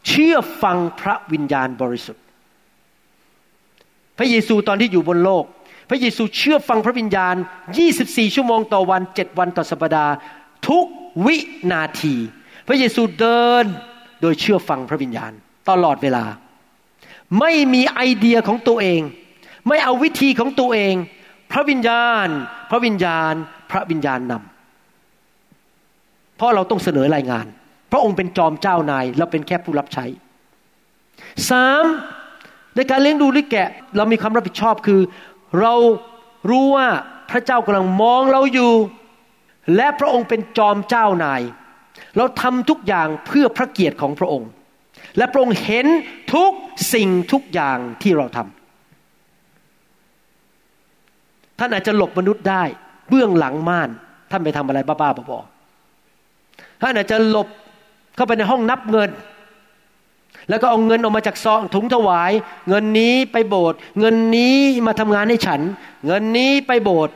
[0.09, 2.23] เชื่อฟังพระวิญญาณบริสุทธิ์
[4.19, 5.45] พระเยซูตอนที่อยู่บนโลก
[5.89, 7.35] พระเยซูเชื่อฟังพระวิญญาณ
[7.85, 10.13] 24 ชั่วโมงต่อวัน 7 วันต่อสัปดาห์
[10.69, 10.87] ทุก
[11.27, 11.37] วิ
[11.73, 12.15] นาที
[12.67, 13.65] พระเยซูเดิน
[14.21, 15.33] โดยเชื่อฟังพระวิญญาณ
[15.71, 16.25] ตลอดเวลา
[17.41, 19.01] ไม่มีไอเดียของตัวเอง
[19.69, 20.95] ไม่เอาวิธีของตัวเอง
[21.53, 22.27] พระวิญญาณ
[22.71, 23.35] พระวิญญาณ
[23.71, 27.47] พระวิญญาณนำเพราะเราต้องเสนอรายงาน
[27.93, 30.05] พระองค์เป็นจอมเจ้านายเราเป็นแค่ผู้รับใช้
[31.51, 31.85] สาม
[32.77, 35.01] ในการเลี้ยงดูลิแกะ เรามีความรับผิดชอบคือ
[35.61, 35.75] เรา
[36.51, 36.89] รู้ว่า
[37.31, 38.73] พระเจ้ากำลังมองเราอยู่
[39.77, 41.43] และพระองค์เป็นจอมเจ้านาย
[42.17, 44.51] เราทำทุกอย่างเพื่อพระเกียรติของพระองค์
[45.17, 45.87] และพระองค์เห็น
[46.35, 46.53] ทุก
[46.95, 48.49] สิ่งทุกอย่างที่เราทำ
[51.59, 52.63] ท่านอาจจะหลบมนุษย์ได้
[53.09, 53.91] เบื้องหลังม่าน
[54.31, 57.49] ท่านไปทำอะไรบ้าๆบอๆท่านอาจจะหลบ
[58.17, 59.11] เข้าไปในห้องนับเงิน
[60.49, 62.33] แล้วก็เอาเงินออกมาจากซองถุงถวาย
[62.69, 64.57] เงินนี้ไปโบสถ์เงินนี้
[64.87, 65.61] มาทำงานให้ฉัน
[66.07, 67.15] เงินนี้ไปโบสถ์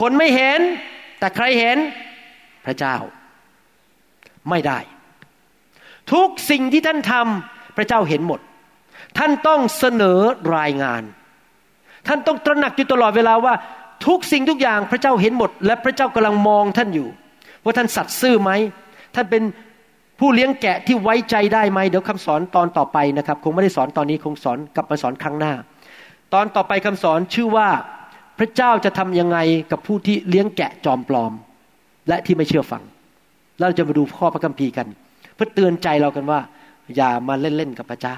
[0.00, 0.60] คนไม่เห็น
[1.18, 1.76] แต่ใครเห็น
[2.66, 2.96] พระเจ้า
[4.50, 4.78] ไม่ได้
[6.12, 8.40] ทุกสิ่งที่ท่านทำพระเจ้าเห็นหมด
[9.18, 10.20] ท่านต้องเสนอ
[10.56, 11.02] รายงาน
[12.08, 13.54] ท่านต้องตระหนักอยู่ตลอดเวลาว่า
[14.06, 17.08] ทุกสิ่งทุกอย่างพระเจ้าเห็นหมด และพระเจ้ากำลังมองท่านอยู่
[17.64, 18.50] ว่าท่านสัตย์ซื่อไหม
[19.14, 19.42] ท่านเป็น
[20.20, 25.52] ผู้เลี้ยงแกะที่ไว้ใจได้ไหมเดี๋ยวคำสอนตอนต่อไปนะครับ คงไม่ได้สอนตอนนี้คงสอนกลับมาสอนครั้งหน้า
[26.34, 27.68] ตอนต่อไปคำสอนชื่อว่า
[28.38, 29.38] พระเจ้าจะทำยังไง
[29.70, 31.32] กับผู้ที่เลี้ยงแกะจอมปลอม
[32.08, 32.82] และที่ไม่เชื่อฟัง
[33.60, 34.86] เราจะมาดูข้อพระคัมภีร์กัน
[35.34, 36.40] เพื่อเตือนใจเรากันว่า
[36.96, 38.16] อย่ามาเล่นๆกับพระเจ้า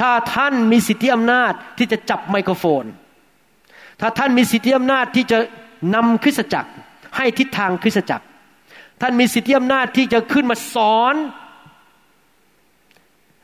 [0.00, 2.84] ถ้าท่านมีสิทธิอำนาจที่จะจับไมโครโฟน
[4.00, 5.38] ถ้าท่านมีสิทธิอำนาจที่จะ
[5.94, 6.70] นำคริสตจักร
[7.16, 8.24] ให้ทิศทางคริสตจักร
[9.00, 11.14] ท่านมีสิทธิอำนาจที่จะขึ้นมาสอน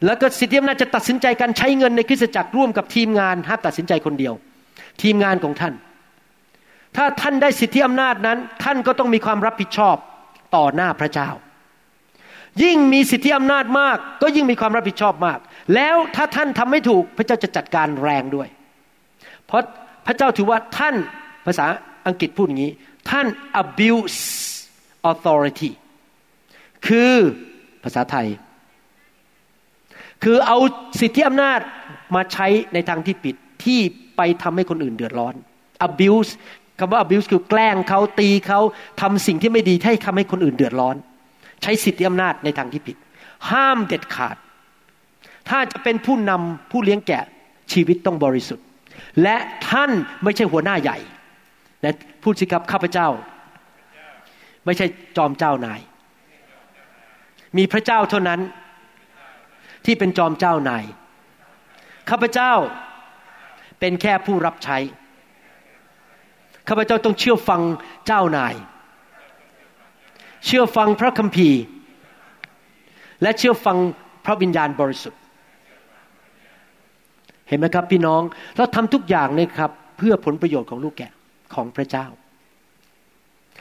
[0.07, 4.35] แล้วก็สิทธิอำนาจจะตัดสินใจการใช้เงินในคริสตจักรร่วมกับทีมงานห้ามตัดสินใจคนเดียว
[5.03, 5.75] ทีมงานของท่าน
[6.97, 9.97] ถ้าท่านได้สิทธิอำนาจนั้น ท่านก็ต้องมีความรับผิดชอบ
[10.55, 11.31] ต่อหน้าพระเจ้า
[12.63, 15.39] ยิ่งมีสิทธิอำนาจมาก ก็ยิ่งมีความรับผิดชอบมาก
[15.75, 18.49] แล้วถ้าท่านทำไม่ถูกพระเจ้าจะจัดการแรงด้วย
[19.47, 19.63] เพราะ
[20.07, 20.95] พระเจ้าถือว่าท่าน
[21.47, 21.67] ภาษา
[22.07, 22.73] อังกฤษพูดอย่างนี้
[23.11, 23.27] ท่าน
[23.63, 24.21] abuse
[25.11, 25.71] authority
[26.87, 27.15] คือ
[27.85, 28.27] ภาษาไทย
[30.23, 30.59] คือเอา
[31.01, 31.61] สิทธิอำนาจ
[32.15, 33.81] มาใช้ในทางที่ผิดที่
[34.17, 35.35] ไปทำให้คนอื่นเดือดร้อน
[35.89, 36.31] abuse
[36.79, 38.61] คำว่า abuse คือแกล้งเขาตีเขา
[39.01, 40.97] ทำสิ่งที่ไม่ดีให้ทำให้คนอื่นเดือดร้อน
[41.63, 42.97] ใช้สิทธิอำนาจในทางที่ผิด
[43.51, 44.37] ห้ามเด็ดขาด
[45.49, 47.25] ถ้าจะเป็นผู้นำผู้เลี้ยงแกะ
[47.73, 48.67] ชีวิตต้องบริสุทธิ์
[49.23, 49.37] และ
[49.71, 49.91] ท่าน
[50.25, 50.99] ไม่ใช่หัวหน้าใหญ่
[51.83, 51.91] และ
[52.23, 53.09] พูดสิครับข้าพเจ้า
[54.65, 55.81] ไม่ใช่จอมเจ้านาย
[57.57, 58.41] มีพระเจ้าเท่านั้น
[59.85, 60.85] ที่เป็นจอมเจ้านาย
[62.11, 62.53] ข้าพเจ้า
[63.81, 64.79] เป็นแค่ผู้รับใช้
[66.69, 67.61] ข้าพเจ้าต้องเชื่อฟัง
[68.07, 68.55] เจ้านาย
[70.47, 71.61] เชื่อฟังพระคัมภีร์
[73.23, 73.77] และเชื่อฟัง
[74.25, 75.21] พระวิญญาณบริสุทธิ์
[77.49, 78.23] เห็นไหมครับพี่น้อง
[78.57, 81.13] เราทำทุกอย่างเนี่ยครับ เพื่อผลประโยชน์ของลูกแกะ
[81.55, 82.07] ของพระเจ้า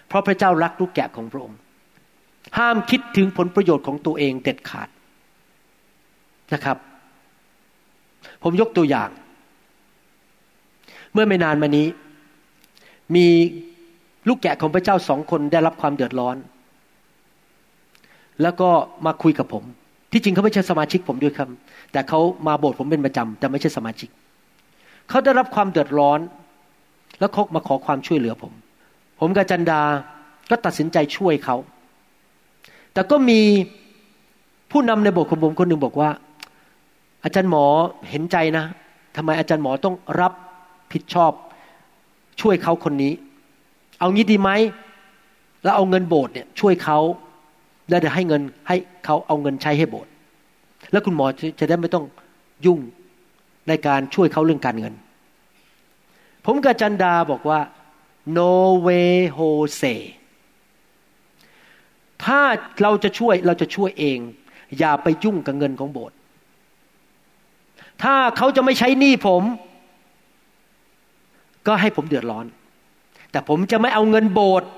[0.07, 1.59] เพราะพระเจ้ารักลูกแกะของพระองค์
[2.57, 4.89] ห้ามคิดถึงผลประโยชน์ของตัวเองเด็ดขาด
[6.53, 6.77] นะครับ
[8.43, 9.09] ผมยกตัวอย่าง
[11.13, 11.87] เมื่อไม่นานมานี้
[13.15, 13.27] มี
[14.27, 16.35] ลูกแกะของพระเจ้าสองคนได้รับความเดือดร้อน
[18.41, 18.69] แล้วก็
[19.05, 19.63] มาคุยกับผม
[20.11, 21.49] ที่จริงเขาไม่ใช่สมาชิกผมด้วยครับ
[21.91, 24.09] แต่เขามาโบสถ์ผมเป็นประจำแต่ไม่ใช่สมาชิก
[25.09, 26.19] เขาได้รับความเดือดร้อน
[27.19, 28.53] แล้วเขามาขอความช่วยเหลือผม
[29.19, 29.81] ผมกับจันดา
[30.49, 31.55] ก็ตัดสินใจช่วยเขา
[32.93, 33.39] แต่ก็มี
[34.71, 36.09] ผู้นำในโบสถ์ของผมคนหนึ่งบอกว่า
[37.23, 37.65] อาจารย์หมอ
[38.09, 38.65] เห็นใจนะ
[39.15, 40.33] ทำไมอาจารย์หมอต้องรับ
[40.93, 41.31] ผิดชอบ
[42.41, 43.13] ช่วยเขาคนนี้
[43.99, 44.49] เอางี้ดีไหม
[45.63, 46.99] แล้วเอาเงินโบสถ์เนี่ยช่วยเขา
[47.89, 50.11] แล้วเดี๋ยวให้เงินให้เขาเอาเงินใช้ให้โบสถ์
[50.91, 51.25] แล้วคุณหมอ
[51.59, 52.05] จะได้ไม่ต้อง
[52.65, 52.79] ยุ่ง
[53.67, 54.93] ในการช่วยเขาเรื่องการเงิน
[56.45, 57.59] ผมกับจันดาบอกว่า
[58.37, 58.53] no
[58.87, 59.95] way Jose
[62.23, 62.41] ถ้า
[62.81, 64.19] เราจะช่วยเราจะช่วยเอง
[64.79, 66.15] อย่าไปยุ่งกับเงินของโบสถ์
[68.03, 69.43] ถ้าเขาจะไม่ใช้หนี้ผม
[71.67, 72.45] ก็ให้ผมเดือดร้อน
[73.31, 74.69] แต่ผมจะไม่เอาเงินโบสถ์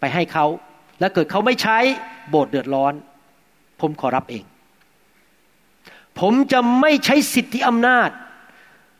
[0.00, 0.46] ไปให้เขา
[1.00, 1.78] แล้วเกิดเขาไม่ใช้
[2.30, 2.92] โบสถ์เดือดร้อน
[3.80, 4.44] ผมขอรับเอง
[6.20, 8.10] ผมจะไม่ใช้สิทธิอำนาจ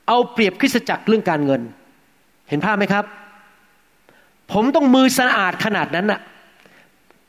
[0.09, 1.63] เอาเปรียบคริสตจักรเรื่องการเงิน
[2.49, 3.05] เห็นภาพไหมครับ
[4.53, 6.21] ผมต้องมือสะอาดขนาดนั้นน่ะ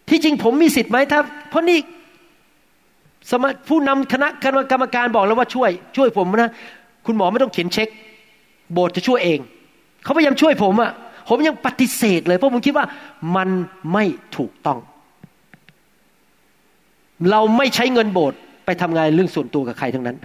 [0.09, 1.79] ที่จริงผมมีสิทธิ์ไหมถ้าเพราะนี่
[3.29, 4.27] สมผู้นำคณะ
[4.71, 6.51] กรรมการบอกแล้วว่าช่วย ช่วยผมนะ
[7.05, 7.89] คุณหมอไม่ต้องเขียนเช็ค
[8.73, 9.39] โบสถ์จะช่วยเอง
[10.03, 10.91] เขาพยายามช่วยผมอะ่ะ
[11.29, 12.85] ผมยังปฏิเสธเลย เพราะผมคิดว่า
[13.35, 13.49] มัน
[13.93, 14.05] ไม่
[14.37, 14.79] ถูกต้อง
[17.31, 20.17] เราไม่ใช้เงินโบสถ์ไปทำงานเรื่องส่วนตัวกับใครทั้งนั้น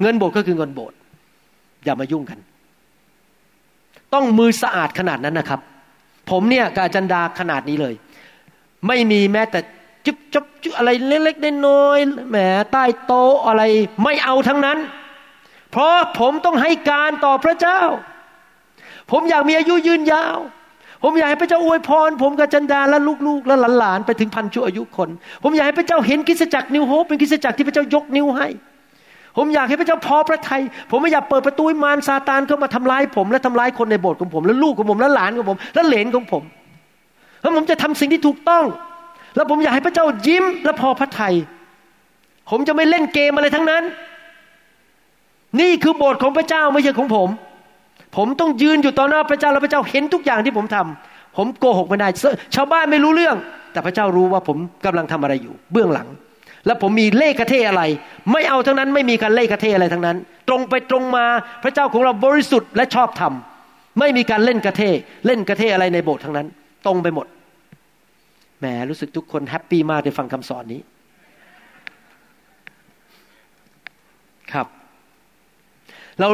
[0.00, 0.96] เงินโบสถ์ก็คือเงินโบสถ์
[1.84, 2.38] อย่ามายุ่งกัน
[4.14, 5.60] ต้องมือสะอาดขนาดนั้นนะครับ
[6.30, 7.94] ผมเนี่ยกับอาจารย์ดาขนาดนี้เลย
[8.86, 9.60] ไม่มีแม้แต่
[10.06, 12.36] จุ๊บจุ๊บจุ๊บอะไรเล็กๆน้อยๆแหม
[12.72, 13.62] ใต้โต๊ะอะไร
[14.02, 14.78] ไม่เอาทั้งนั้น
[15.70, 17.80] เพราะผมต้องให้การต่อพระเจ้า
[19.10, 20.38] ผมอยากมีอายุยืนยาว
[21.02, 25.08] ผมอยากให้พระเจ้าอวยพร ผมกับจันดาและลูกๆ และหลานๆไปถึงพันชั่วอายุคน
[25.42, 28.48] ผมอยากให้พระเจ้าเห็นคริสจักรนิวโฮปเป็นคริสจักรที่พระเจ้ายกนิ้วให้
[29.36, 36.42] ผมอยากให้พระเจ้าพอพระทยัยผมไม่อยากเปิดประตูให้มารซาตานเข้ามาทำร้ายผม และทำร้ายคนในโบสถ์ของผม และลูกของผมและหลานของผม และเหลนของผม
[37.40, 38.64] แล้วผมจะทำสิ่งที่ถูกต้อง
[39.36, 41.34] แล้วผมอยากให้พระเจ้ายิ้มและพอพระทยัย
[42.50, 43.82] ผมจะไม่เล่นเกมอะไรทั้งนั้น
[45.60, 47.28] นี่คือโบสถ์ของพระเจ้าไม่ใช่ของผม
[48.16, 52.08] ผมต้องยืนอยู่ต่อหน้าพระเจ้าแล้วพระเจ้าเห็นทุกอย่างที่ผมทำผมโกหกไม่ได้
[52.54, 53.36] ชาวบ้านไม่รู้เรื่อง
[53.72, 56.08] แต่พระเจ้ารู้ว่าผมกำลังทำอะไรอยู่ เบื้องหลัง
[56.66, 57.82] แล้วผมมีเล่ห์กระเท่ห์อะไร
[58.32, 60.16] ไม่เอาทั้งนั้นไม่มีการเล่ห์กระเท่ห์อะไรทั้งนั้น
[60.48, 61.26] ตรงไปตรงมา
[61.62, 63.32] พระเจ้าของเราบริสุทธิ์และชอบธรรม
[63.98, 64.82] ไม่มีการเล่ห์กระเท่ห์
[65.26, 66.46] เล่ห์กระเท่ห์อะไรในโบสถ์ทั้งนั้น
[66.86, 67.26] ตรงไปหมด
[68.58, 70.80] แหมรู้สึกทุกคน happy มากได้ฟังคำสอนนี้
[74.52, 74.66] ครับ
[76.20, 76.28] เรา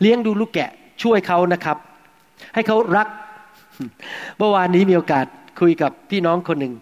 [0.00, 0.70] เลี้ยงดูลูกแกะ
[1.02, 1.76] ช่วยเขานะครับ
[2.54, 3.08] ให้เขารัก
[4.38, 5.26] เมื่อวานนี้มีโอกาส
[5.60, 6.74] คุยกับพี่น้องคนหนึ่ง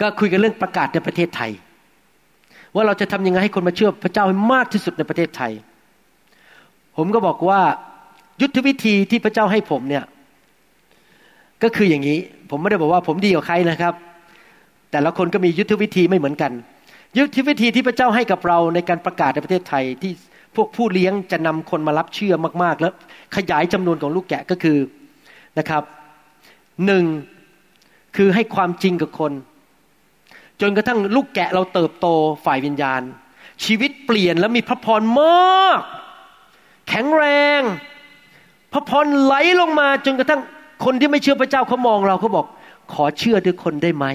[0.00, 1.50] ก็คุยกันเรื่องประกาศในประเทศไทย
[2.74, 5.52] ว่าเราจะทำยังไงให้คนมาเชื่อพระเจ้าให้มากที่สุดในประเทศไทย
[6.96, 7.60] ผมก็บอกว่า
[8.40, 10.04] ยุทธวิธีที่พระเจ้าให้ผมเนี่ย
[11.62, 12.18] ก็คืออย่างนี้
[12.50, 13.94] ผมไม่ได้บอกว่าผมดีกว่าใครนะครับ
[14.92, 16.52] แต่ละคนก็มียุทธวิธีไม่เหมือนกัน
[17.18, 20.12] ยุทธวิธีที่พระเจ้าให้กับเราในการประกาศในประเทศไทยที่
[20.56, 22.92] พวกผู้เลี้ยงจะนำคนมารับเชื่อมากๆ แล้ว
[23.36, 24.78] ขยายจำนวนของลูกแกะก็คือ
[25.58, 25.82] นะครับ
[26.86, 27.04] หนึ่ง
[28.16, 29.32] คือให้ความจริงกับคน
[30.60, 32.06] จนกระทั่งลูกแกะเราเติบโต
[32.44, 33.02] ฝ่ายวิญญาณ
[33.64, 35.80] ชีวิตเปลี่ยนแล้วมีพระพรมาก
[36.88, 37.24] แข็งแร
[37.58, 37.60] ง
[38.72, 40.40] พระพรไหลลงมาจนกระทั่ง
[40.84, 42.46] คนที่ไม่เชื่อพระเจ้าเขามองเราเขาบอก
[42.92, 44.06] ขอเชื่อด้วยคนได้ไหม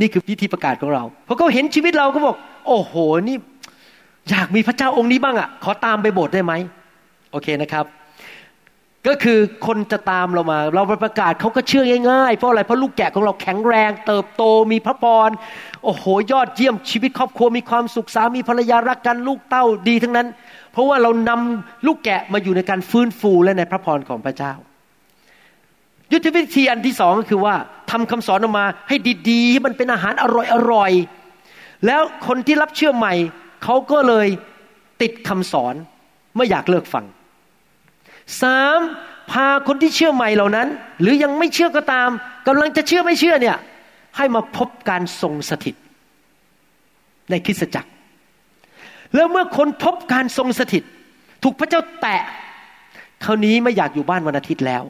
[0.00, 2.94] นี่คือวิธีประกาศของเราเพราะเขาเห็นชีวิตเราเขาบอก โอ้โห
[3.28, 3.36] นี่
[4.30, 6.52] อยากมีพระเจ้าองค์นี้บ้างอะ่ะ ขอตามไปโบสถ์ได้ไหม
[7.32, 7.86] โอเคนะครับ
[9.06, 15.30] ก็คือคนจะตามเรามา เราไปประกาศเขาก็เชื่อง่ายๆเพราะอะไรเพราะลูกแกะของเราแข็งแรง เติบโตมีพระพร
[15.84, 20.28] โอ้โหยอดเยี่ยมชีวิตครอบครัวมีความสุขสามีภรรยารักกันลูกเต้าดีทั้งนั้น
[20.72, 24.52] เพราะว่าเรานำลูกแกะมาอยู่ในการฟื้นฟูและในพระพรของพระเจ้า
[26.12, 27.54] ยุทธวิธีอันที่สองก็คือว่า
[27.90, 28.96] ทำคำสอนออกมาให้
[29.30, 30.24] ดีๆให้มันเป็นอาหารอ
[30.72, 33.14] ร่อยๆแล้วคนที่รับเชื่อใหม่
[33.68, 34.28] เขาก็เลย
[35.02, 35.74] ติดคำสอน
[36.36, 37.04] ไม่อยากเลิกฟัง
[38.42, 38.78] สาม
[39.30, 40.68] พาคนที่เชื่อใหม่เหล่านั้น
[41.00, 42.08] หรือยังไม่เชื่อก็ตาม
[42.46, 43.56] กำลังจะเชื่อไม่เชื่อเนี่ย
[44.16, 45.74] ให้มาพบการทรงสถิต
[47.30, 47.90] ในคริสตจักร
[49.14, 50.84] แล้วเมื่อคนพบการทรงสถิต
[51.42, 52.22] ถูกพระเจ้าแตะ
[53.24, 54.82] คราวนี้ไม่อยากอยู่บ้านวันอาทิตย์แล้ว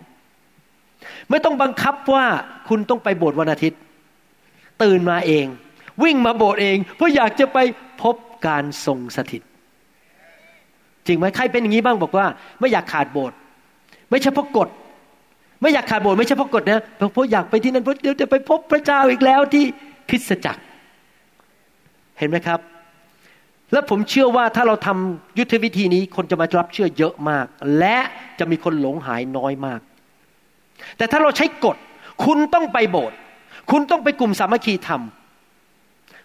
[1.30, 2.26] ไม่ต้องบังคับว่า
[2.68, 3.78] คุณต้องไปโบสถ์วันอาทิตย์
[4.82, 5.46] ตื่นมาเอง
[6.02, 7.58] วิ่งมาโบสถ์เอง เพราะอยากจะไป
[8.02, 9.42] พบ การทรงสถิต
[11.06, 12.26] จริงไหมใครเป็นอย่างนี้บ้างบอกว่า
[12.60, 13.36] ไม่อยากขาดโบสถ์
[14.10, 14.68] ไม่ใช่เพราะกฎ
[15.60, 19.64] ไม่อยากขาดโบสถ์ไม่ใช่เพราะกฎนะเพราะอยากไปที่นั่นเพราะเดี๋ยวจะไปพบพระเจ้าอีกแล้วที่
[20.08, 20.62] คริสตจักร
[22.18, 22.60] เห็นไหมครับ
[23.72, 27.46] แล้วผมเชื่อว่าถ้าเราทำยุทธวิธีนี้คนจะมารับเชื่อเยอะมาก
[27.78, 27.98] และ
[28.38, 29.80] จะมีคนหลงหายน้อยมาก
[30.96, 31.76] แต่ถ้าเราใช้กฎ
[32.24, 33.16] คุณต้องไปโบสถ์
[33.70, 35.02] คุณต้องไปกลุ่มสามัคคีธรรม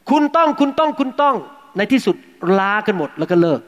[0.09, 1.35] คุณต้องคุณต้องคุณต้อง
[1.77, 2.15] ในที่สุด
[2.59, 3.61] ลากันหมดแล้วก็เลิก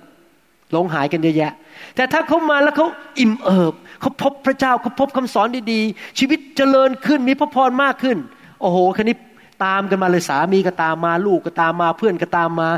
[0.71, 1.51] หลงหายกันเยอะแยะ
[1.95, 2.87] แต่ถ้าเขามาแล้วเขา
[3.19, 8.17] อิ่มเอิบเขาพบพระเจ้าเขาพบคำสอนดีๆ ชีวิตเจริญขึ้นมีพระพรมากขึ้น
[8.61, 9.17] โอ้โหคันนี้
[9.65, 12.69] ตามกันมาเลยสามีก็ตามมาลูกก็ตามมาเพื่อนก็ตามมา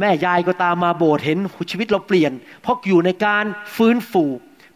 [0.00, 1.38] แม่ยายก็ตามมาโบสถ์เห็น
[1.70, 3.44] ชีวิตเราเปลี่ยน เพราะอยู่ในการ
[3.76, 4.24] ฟื้นฟู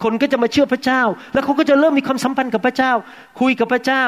[0.03, 2.93] คนก็จะมาเชื่อพระเจ้า แล้วเขาก็จะเริ่มมีความสัมพันธ์กับพระเจ้า
[3.41, 4.05] คุยกับพระเจ้า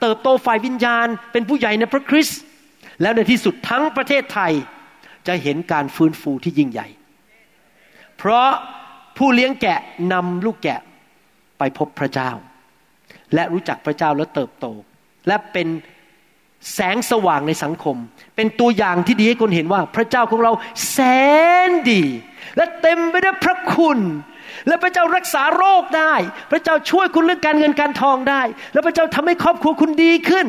[0.00, 2.40] เติบโตฝ่ายวิญญาณ เป็นผู้ใหญ่ในพระคริสต์
[3.02, 4.52] แล้วในที่สุดทั้งประเทศไทย
[5.26, 6.88] จะเห็นการฟื้นฟูที่ยิ่งใหญ่
[8.18, 8.48] เพราะ
[9.16, 9.78] ผู้เลี้ยงแกะ
[10.12, 10.80] นำลูกแกะ
[11.58, 12.30] ไปพบพระเจ้า
[13.34, 14.66] และรู้จักพระเจ้าแล้วเติบโต
[15.28, 15.68] และเป็น
[16.74, 17.96] แสงสว่างในสังคม
[18.36, 20.52] เป็นตัวอย่างที่ดีให้คนเห็นว่า พระเจ้าของเรา
[20.90, 20.98] แส
[21.68, 22.02] นดี
[22.56, 23.98] และเต็มไปด้วยพระคุณ
[24.68, 26.14] และพระเจ้ารักษาโรคได้
[26.50, 30.46] พระเจ้าช่วยคุณเรื่องการเงินการทองได้ และพระเจ้าทำให้ครอบครัวคุณดีขึ้น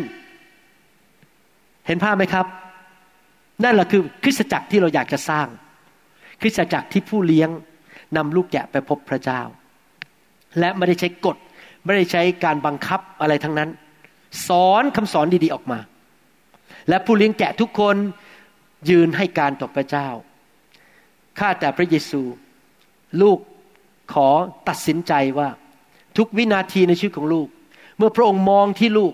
[1.87, 2.45] เห็นภาพไหมครับ
[3.63, 5.47] นั่นแหละคือคริสตจักรที่เราอยากจะสร้าง
[6.41, 7.49] คริสตจักรที่ผู้เลี้ยง
[8.17, 9.41] นำลูกแกะไปพบพระเจ้า
[10.59, 11.37] และไม่ได้ใช้กฎ
[11.85, 13.69] ไม่ได้ใช้การบังคับอะไรทั้งนั้น
[14.47, 15.79] สอนคำสอนดีๆออกมา
[16.89, 17.95] และผู้เลี้ยงแกะทุกคน
[18.89, 20.07] ยืนให้การต่อพระเจ้า
[21.39, 22.21] ข้าแต่พระเยซู
[23.21, 23.39] ลูก
[24.13, 24.29] ขอ
[24.67, 25.49] ตัดสินใจว่า
[26.17, 27.47] ทุกวินาทีในชีวิตของลูก
[27.97, 29.13] เมื่อพระองค์มองที่ลูก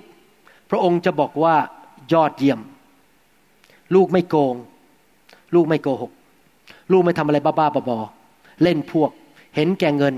[0.69, 1.55] พระองค์จะบอกว่า
[2.13, 2.59] ยอดเยี่ยม
[3.95, 4.55] ลูกไม่โกง
[5.55, 6.11] ลูกไม่โกหก
[6.91, 9.09] ลูกไม่ทำอะไรบ้าๆบอๆเล่นพวก
[9.55, 10.15] เห็นแก่เงิน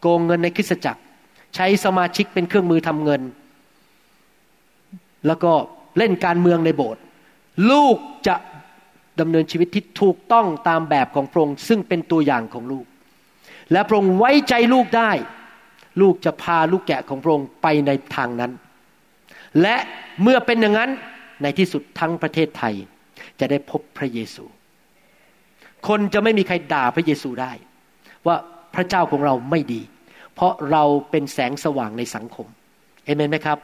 [0.00, 1.00] โกงเงินในคริสตจักร
[1.54, 3.22] ใช้สมาชิกเป็นเครื่องมือทำเงิน
[5.26, 5.52] แล้วก็
[5.98, 7.02] เล่นการเมืองในโบสถ์
[7.70, 7.96] ลูก
[8.26, 8.36] จะ
[9.20, 12.86] ดำเนินชีวิตที่ถูกต้องตามแบบของพระองค์ซึ่งเป็นตัวอย่างของลูก
[13.72, 15.10] และพระองค์ไว้ใจลูกได้
[16.00, 18.52] ลูกจะพาลูกแกะของพระองค์ไปในทางนั้น
[19.60, 19.76] และ
[20.22, 20.90] เมื่อเป็นอย่างนั้น
[21.42, 22.74] ในที่สุดทั้งประเทศไทย
[23.40, 24.44] จะได้พบพระเยซู
[25.88, 27.52] คนจะไม่มีใครด่าพระเยซูได้
[28.26, 28.36] ว่า
[28.74, 29.82] พระเจ้าของเราไม่ดี
[30.34, 32.46] เพราะเราเป็นแสงสว่างในสังคม
[33.04, 33.58] เอเมนไหมครับ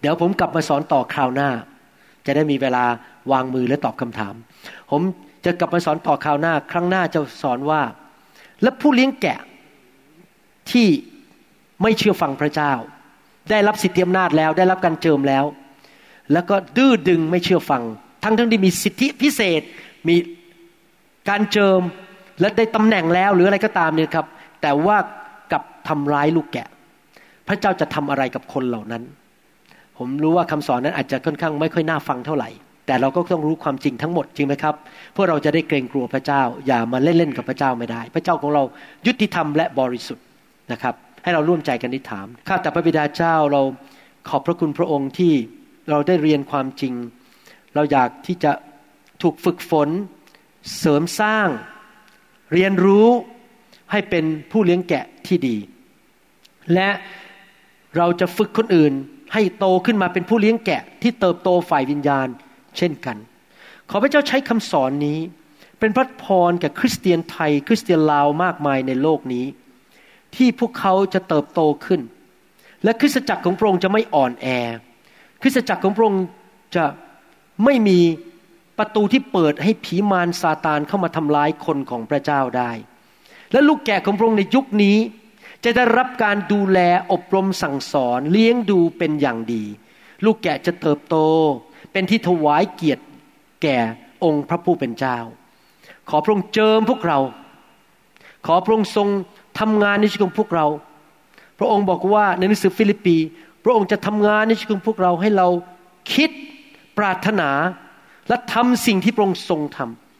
[0.00, 1.50] เดี๋ยวผมกลับมาสอนต่อคราวหน้า
[2.26, 2.84] จะได้มีเวลา
[3.32, 4.34] วางมือและตอบคำถาม
[4.90, 5.02] ผม
[5.44, 7.82] จะกลับมาสอนต่อคราวหน้า ครั้งหน้าจะสอนว่า
[8.62, 9.38] และผู้เลี้ยงแกะ
[10.70, 10.88] ที่
[11.82, 12.72] ไม่เชื่อฟังพระเจ้า
[13.50, 15.44] ได้รับสิทธิอำนาจแล้ว ได้รับการเจิมแล้ว
[16.32, 17.82] แล้วก็ดื้อดึงไม่เชื่อฟัง
[18.24, 19.62] ทั้งทั้งที่มีสิทธิพิเศษ
[20.08, 20.16] มี
[21.28, 21.80] การเจิม
[22.40, 24.26] และได้ตำแหน่งแล้วหรืออะไรก็ตามเนี่ยครับ
[24.62, 24.96] แต่ว่า
[25.52, 26.68] กับทำร้ายลูกแกะ
[27.48, 29.02] พระเจ้าจะทำอะไรกับคนเหล่านั้น
[29.98, 32.48] ผมรู้ว่าคำสอนนั้นอาจจะค่อนข้างไม่ค่อยน่าฟังเท่าไหร่
[32.86, 34.74] แต่เราก็ต้องรู้ความจริงทั้งหมดจริงไหมครับ
[35.12, 38.62] เพื่อเราจะได้เกรงกลัวพระเจ้า อย่ามาเล่นๆกับพระเจ้าไม่ได้ พระเจ้าของเรา
[39.06, 40.24] ยุติธรรมและบริสุทธิ์
[40.72, 43.62] นะครับ ให้เราร่วมใจกันนิถามข้าแต่พระบิดาเจ้าเรา
[44.28, 45.32] ขอบพระคุณพระองค์ที่
[45.90, 46.94] เราได้เรียนความจริง
[47.74, 48.52] เราอยากที่จะ
[49.22, 49.88] ถูกฝึกฝน
[50.78, 51.48] เสริมสร้าง
[52.52, 53.08] เรียนรู้
[53.90, 55.56] ให้เป็นผู้เลี้ยงแกะที่ดี
[56.74, 56.90] และ
[57.96, 58.92] เราจะฝึกคนอื่น
[59.32, 62.28] ให้โตขึ้นมาเป็นผู้เลี้ยงแกะ ที่เติบโตฝ่ายวิญญาณ
[62.76, 63.16] เช่นกัน
[63.90, 65.18] ขอพระเจ้าใช้คำสอนนี้
[65.78, 69.46] เป็นพระพรแก่คริสเตียนไทย คริสเตียนลาวมากมายในโลกนี้
[70.36, 72.00] ที่พวกเขาจะเติบโตขึ้น
[72.84, 74.46] และคริสตจักรของพระองค์จะไม่อ่อนแอ
[75.40, 76.24] คริสตจักรของพระองค์
[76.76, 76.84] จะ
[77.64, 77.98] ไม่มี
[78.78, 82.70] ประตูที่เปิดให้ผีมารซาตานเข้ามาทำร้ายคนของพระเจ้าได้
[83.52, 84.96] และลูกแกะของพระองค์ในยุคนี้
[85.64, 86.78] จะได้รับการดูแล
[87.12, 89.64] อบรมสั่งสอนเลี้ยงดูเป็นอย่างดี
[90.24, 91.16] ลูกแกะจะเติบโต
[91.92, 93.04] เป็นที่ถวายเกียรติ
[93.62, 93.78] แก่
[94.24, 95.18] องค์พระผู้เป็นเจ้า
[96.08, 97.18] ขอพระองค์เจิมพวกเรา
[98.46, 99.08] ขอพระองค์ทรง
[99.58, 100.66] ทำงานในชีวิตของพวกเรา
[101.58, 103.16] พระองค์บอกว่าในหนังสือฟิลิปปี
[103.64, 105.48] พระองค์จะทำงานในชีวิตของพวกเราให้เรา
[106.14, 106.30] คิด
[106.98, 107.50] ปรารถนา
[108.28, 109.78] และทำสิ่งที่พระองค์ทรงท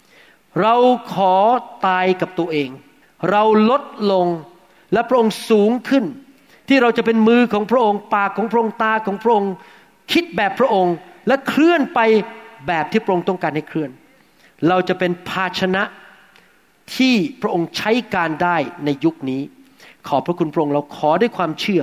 [0.09, 0.75] ำเรา
[1.13, 1.35] ขอ
[1.87, 2.71] ตายกับตัวเอง
[3.31, 3.83] เราลด
[4.13, 4.27] ลง
[4.93, 6.05] และพระองค์สูงขึ้น
[6.69, 9.53] ที่เราจะเป็นมือของพระองค์ปากของพระองค์ตาของพระองค์
[10.13, 10.95] คิดแบบพระองค์
[11.29, 12.01] และเคลื่อนไป
[12.67, 13.91] แบบที่พระองค์ต้องการให้เคลื่อน
[14.69, 15.83] เราจะเป็นภาชนะ
[16.97, 19.43] ที่พระองค์ใช้การได้ในยุคนี้
[20.09, 21.83] ขอพระคุณพระองค์เราขอด้วยความเชื่อ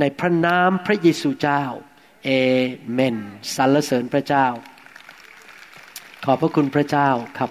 [0.00, 1.62] ในพระนามพระเยซูเจ้า
[2.24, 2.30] เอ
[2.92, 3.16] เมน
[3.54, 4.46] สรรเสริญพระเจ้า
[6.24, 7.50] ขอบพระคุณพระเจ้าครับ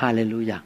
[0.00, 0.58] ฮาเลลูยา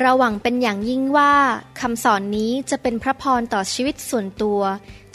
[0.00, 1.34] เราหวังเป็นอย่างยิ่งว่า
[1.80, 4.60] คำสอนนี้จะเป็นพระพรต่อชีวิตส่วนตัว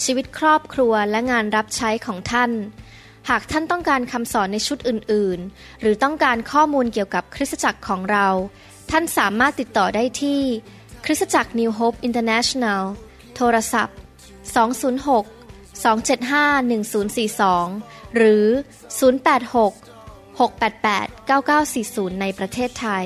[0.03, 2.51] ชีวิตครอบครัวและงานรับใช้ของท่าน
[3.29, 8.27] หากท่านต้องการคำสอนในชุดอื่นๆ หรือต้องการข้อมูลเกี่ยวกับคริสตจักรของเรา
[8.91, 10.41] ท่านสามารถติดต่อได้ที่
[11.05, 12.83] คริสตจักร New Hope International
[13.35, 13.97] โทรศัพท์
[14.65, 18.45] 206 275 1042 หรือ
[19.19, 23.05] 086 688 9940 ในประเทศไทย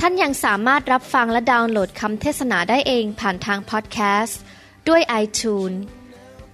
[0.00, 4.40] ท่านยังสามารถรับฟังและดาวน์โหลดคำเทศนาได้เองผ่านทางพอดแคสต์
[4.88, 5.78] ด้วย iTunes